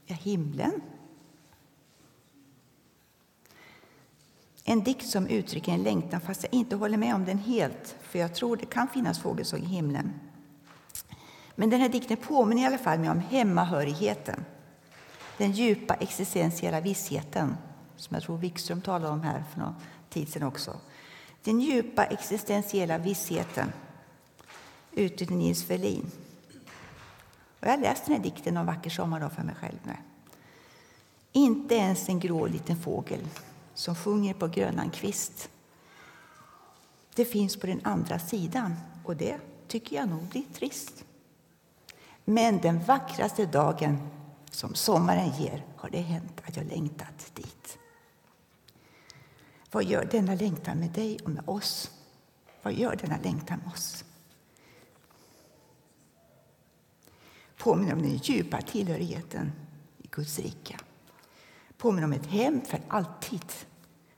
jag 0.05 0.15
himlen? 0.15 0.81
En 4.63 4.83
dikt 4.83 5.07
som 5.07 5.27
uttrycker 5.27 5.71
en 5.71 5.83
längtan 5.83 6.21
fast 6.21 6.43
jag 6.43 6.53
inte 6.53 6.75
håller 6.75 6.97
med 6.97 7.15
om 7.15 7.25
den 7.25 7.37
helt, 7.37 7.95
för 8.01 8.19
jag 8.19 8.35
tror 8.35 8.57
det 8.57 8.65
kan 8.65 8.87
finnas 8.87 9.19
fågelsång 9.19 9.59
i 9.59 9.65
himlen. 9.65 10.13
Men 11.55 11.69
den 11.69 11.81
här 11.81 11.89
dikten 11.89 12.17
påminner 12.17 12.63
i 12.63 12.65
alla 12.65 12.77
fall 12.77 12.99
mig 12.99 13.09
om 13.09 13.19
hemmahörigheten, 13.19 14.45
den 15.37 15.51
djupa 15.51 15.93
existentiella 15.93 16.81
vissheten 16.81 17.55
som 17.99 18.15
jag 18.15 18.23
tror 18.23 18.37
Wikström 18.37 18.81
talade 18.81 19.13
om 19.13 19.21
här 19.21 19.43
för 19.53 19.59
någon 19.59 19.75
tid 20.09 20.29
sedan 20.29 20.43
också. 20.43 20.77
Den 21.43 21.59
djupa 21.59 22.05
existentiella 22.05 22.97
vissheten 22.97 23.71
ute 24.91 25.23
i 25.23 25.27
Nils 25.27 25.63
Ferlin. 25.63 26.11
Och 27.59 27.67
jag 27.67 27.71
har 27.71 27.77
läst 27.77 28.05
den 28.05 28.15
här 28.15 28.23
dikten 28.23 28.57
en 28.57 28.65
vacker 28.65 28.89
sommardag 28.89 29.31
för 29.31 29.43
mig 29.43 29.55
själv. 29.55 29.77
nu. 29.83 29.95
Inte 31.31 31.75
ens 31.75 32.09
en 32.09 32.19
grå 32.19 32.47
liten 32.47 32.81
fågel 32.81 33.27
som 33.73 33.95
sjunger 33.95 34.33
på 34.33 34.47
grönan 34.47 34.89
kvist. 34.89 35.49
Det 37.15 37.25
finns 37.25 37.57
på 37.57 37.67
den 37.67 37.81
andra 37.83 38.19
sidan 38.19 38.75
och 39.03 39.15
det 39.15 39.37
tycker 39.67 39.95
jag 39.95 40.09
nog 40.09 40.23
blir 40.23 40.43
trist. 40.53 41.05
Men 42.25 42.57
den 42.57 42.83
vackraste 42.83 43.45
dagen 43.45 44.09
som 44.51 44.75
sommaren 44.75 45.31
ger 45.39 45.65
har 45.75 45.89
det 45.89 46.01
hänt 46.01 46.41
att 46.47 46.57
jag 46.57 46.65
längtat 46.65 47.31
dit. 47.33 47.78
Vad 49.71 49.83
gör 49.83 50.05
denna 50.05 50.35
längtan 50.35 50.79
med 50.79 50.89
dig 50.89 51.19
och 51.23 51.29
med 51.29 51.49
oss? 51.49 51.91
Vad 52.61 52.73
gör 52.73 52.95
denna 52.95 53.17
längtan 53.17 53.59
med 53.65 53.73
oss? 53.73 54.05
Påminner 57.57 57.93
om 57.93 58.01
den 58.01 58.17
djupa 58.17 58.61
tillhörigheten 58.61 59.51
i 59.97 60.07
Guds 60.11 60.39
rike. 60.39 60.77
Påminner 61.77 62.03
om 62.03 62.13
ett 62.13 62.25
hem 62.25 62.61
för 62.61 62.81
alltid, 62.87 63.45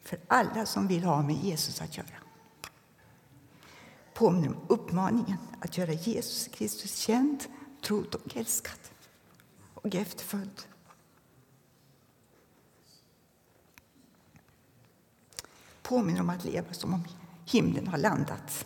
för 0.01 0.19
alla 0.27 0.65
som 0.65 0.87
vill 0.87 1.03
ha 1.03 1.21
med 1.21 1.35
Jesus 1.35 1.81
att 1.81 1.97
göra. 1.97 2.07
Påminner 4.13 4.47
om 4.47 4.57
uppmaningen 4.67 5.37
att 5.59 5.77
göra 5.77 5.93
Jesus 5.93 6.47
Kristus 6.47 6.95
känd, 6.95 7.43
trodd 7.81 8.15
och 8.15 8.37
älskad 8.37 8.79
och 9.73 9.95
efterföljd. 9.95 10.61
Påminner 15.91 16.21
om 16.21 16.29
att 16.29 16.43
leva 16.43 16.73
som 16.73 16.93
om 16.93 17.07
himlen 17.45 17.87
har 17.87 17.97
landat. 17.97 18.65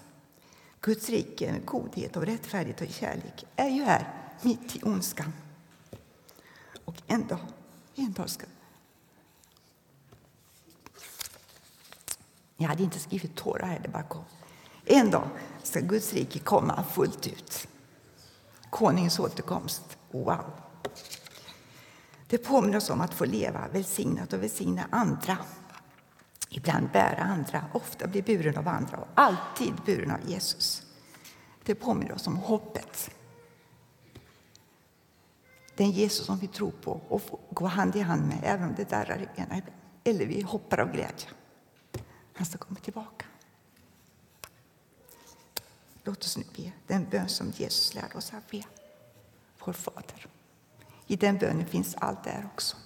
Guds 0.82 1.10
rike 1.10 1.52
med 1.52 1.66
godhet 1.66 2.16
och 2.16 2.26
rättfärdighet 2.26 2.82
och 2.82 2.88
kärlek 2.88 3.46
är 3.56 3.70
ju 3.70 3.84
här, 3.84 4.14
mitt 4.42 4.76
i 4.76 4.82
ondskan. 4.84 5.34
Och 6.86 6.96
en 7.08 7.28
dag, 7.28 7.40
en 7.96 8.12
dag 8.12 8.30
ska... 8.30 8.46
Jag 12.58 12.68
hade 12.68 12.84
inte 12.84 13.00
skrivit 13.00 13.36
tårar 13.36 13.68
här, 13.68 13.80
det 13.84 13.90
bara 13.90 14.04
kom. 14.04 14.24
En 14.86 15.10
dag 15.12 15.30
ska 15.64 15.80
Guds 15.80 16.14
rike 16.14 16.40
komma 16.40 16.84
fullt 16.84 17.28
ut. 17.28 17.68
Konungens 18.70 19.20
återkomst. 19.20 19.98
Wow! 20.12 20.52
Det 22.28 22.38
påminner 22.38 22.78
oss 22.78 22.90
om 22.90 23.02
att 23.02 23.14
få 23.14 23.26
leva 23.26 23.68
välsignat 23.68 24.34
och 24.34 24.44
välsigna 24.44 24.88
andra. 24.92 25.38
Ibland 26.58 26.90
bära 26.92 27.24
andra, 27.24 27.66
ofta 27.74 28.08
bli 28.08 28.22
buren 28.22 28.58
av 28.58 28.68
andra 28.68 28.98
och 28.98 29.08
alltid 29.16 29.74
buren 29.86 30.12
av 30.12 30.30
Jesus. 30.30 30.84
Det 31.64 31.76
påminner 31.76 32.14
oss 32.14 32.28
om 32.28 32.38
hoppet. 32.38 33.12
Den 35.76 35.92
Jesus 35.92 36.26
som 36.26 36.38
vi 36.38 36.48
tror 36.48 36.72
på 36.72 37.02
och 37.10 37.22
går 37.50 37.68
hand 37.68 37.96
i 37.96 38.00
hand 38.00 38.28
med, 38.28 38.40
även 38.44 38.70
om 38.70 38.76
det 38.76 38.90
darrar 38.90 39.22
i 39.22 39.28
benen 39.36 39.62
eller 40.04 40.26
vi 40.26 40.42
hoppar 40.42 40.80
av 40.80 40.92
glädje. 40.92 41.28
Han 42.34 42.46
ska 42.46 42.58
komma 42.58 42.80
tillbaka. 42.80 43.26
Låt 46.04 46.24
oss 46.24 46.38
nu 46.38 46.44
be 46.56 46.72
den 46.88 47.10
bön 47.10 47.30
som 47.30 47.52
Jesus 47.52 47.94
lärde 47.94 48.18
oss 48.18 48.34
att 48.34 48.52
be. 48.52 48.64
Vår 49.66 49.74
Fader. 49.74 50.28
I 51.08 51.16
den 51.16 51.38
bönen 51.38 51.66
finns 51.66 51.96
allt 51.96 52.24
där 52.24 52.50
också. 52.54 52.78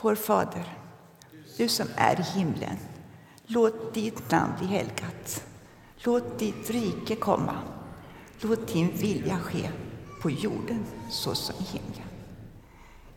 Vår 0.00 0.14
Fader, 0.14 0.78
du 1.56 1.68
som 1.68 1.86
är 1.96 2.20
i 2.20 2.22
himlen. 2.22 2.76
Låt 3.46 3.94
ditt 3.94 4.30
namn 4.30 4.52
bli 4.58 4.66
helgat. 4.66 5.44
Låt 5.96 6.38
ditt 6.38 6.70
rike 6.70 7.16
komma. 7.16 7.54
Låt 8.40 8.68
din 8.68 8.90
vilja 8.96 9.38
ske 9.38 9.70
på 10.22 10.30
jorden 10.30 10.84
så 11.10 11.34
som 11.34 11.54
i 11.60 11.62
himlen. 11.62 12.08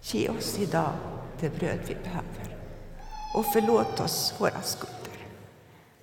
Ge 0.02 0.30
oss 0.30 0.60
idag 0.60 0.92
det 1.40 1.60
bröd 1.60 1.80
vi 1.88 1.96
behöver 1.96 2.58
och 3.34 3.46
förlåt 3.54 4.00
oss 4.00 4.34
våra 4.38 4.62
skulder. 4.62 5.28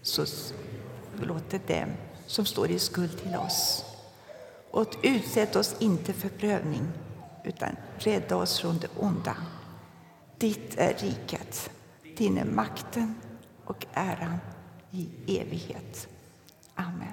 Så 0.03 0.27
förlåter 1.15 1.61
dem 1.67 1.89
som 2.27 2.47
står 2.47 2.71
i 2.71 2.79
skuld 2.79 3.19
till 3.23 3.37
oss. 3.37 3.85
Och 4.71 4.97
utsätt 5.03 5.57
oss 5.57 5.77
inte 5.79 6.13
för 6.13 6.29
prövning, 6.29 6.89
utan 7.45 7.77
rädda 7.99 8.37
oss 8.37 8.61
från 8.61 8.79
det 8.79 8.89
onda. 8.99 9.37
Ditt 10.39 10.79
är 10.79 10.95
riket, 10.95 11.71
din 12.17 12.39
är 12.39 12.45
makten 12.45 13.15
och 13.65 13.87
äran 13.93 14.39
i 14.91 15.09
evighet. 15.41 16.09
Amen. 16.75 17.08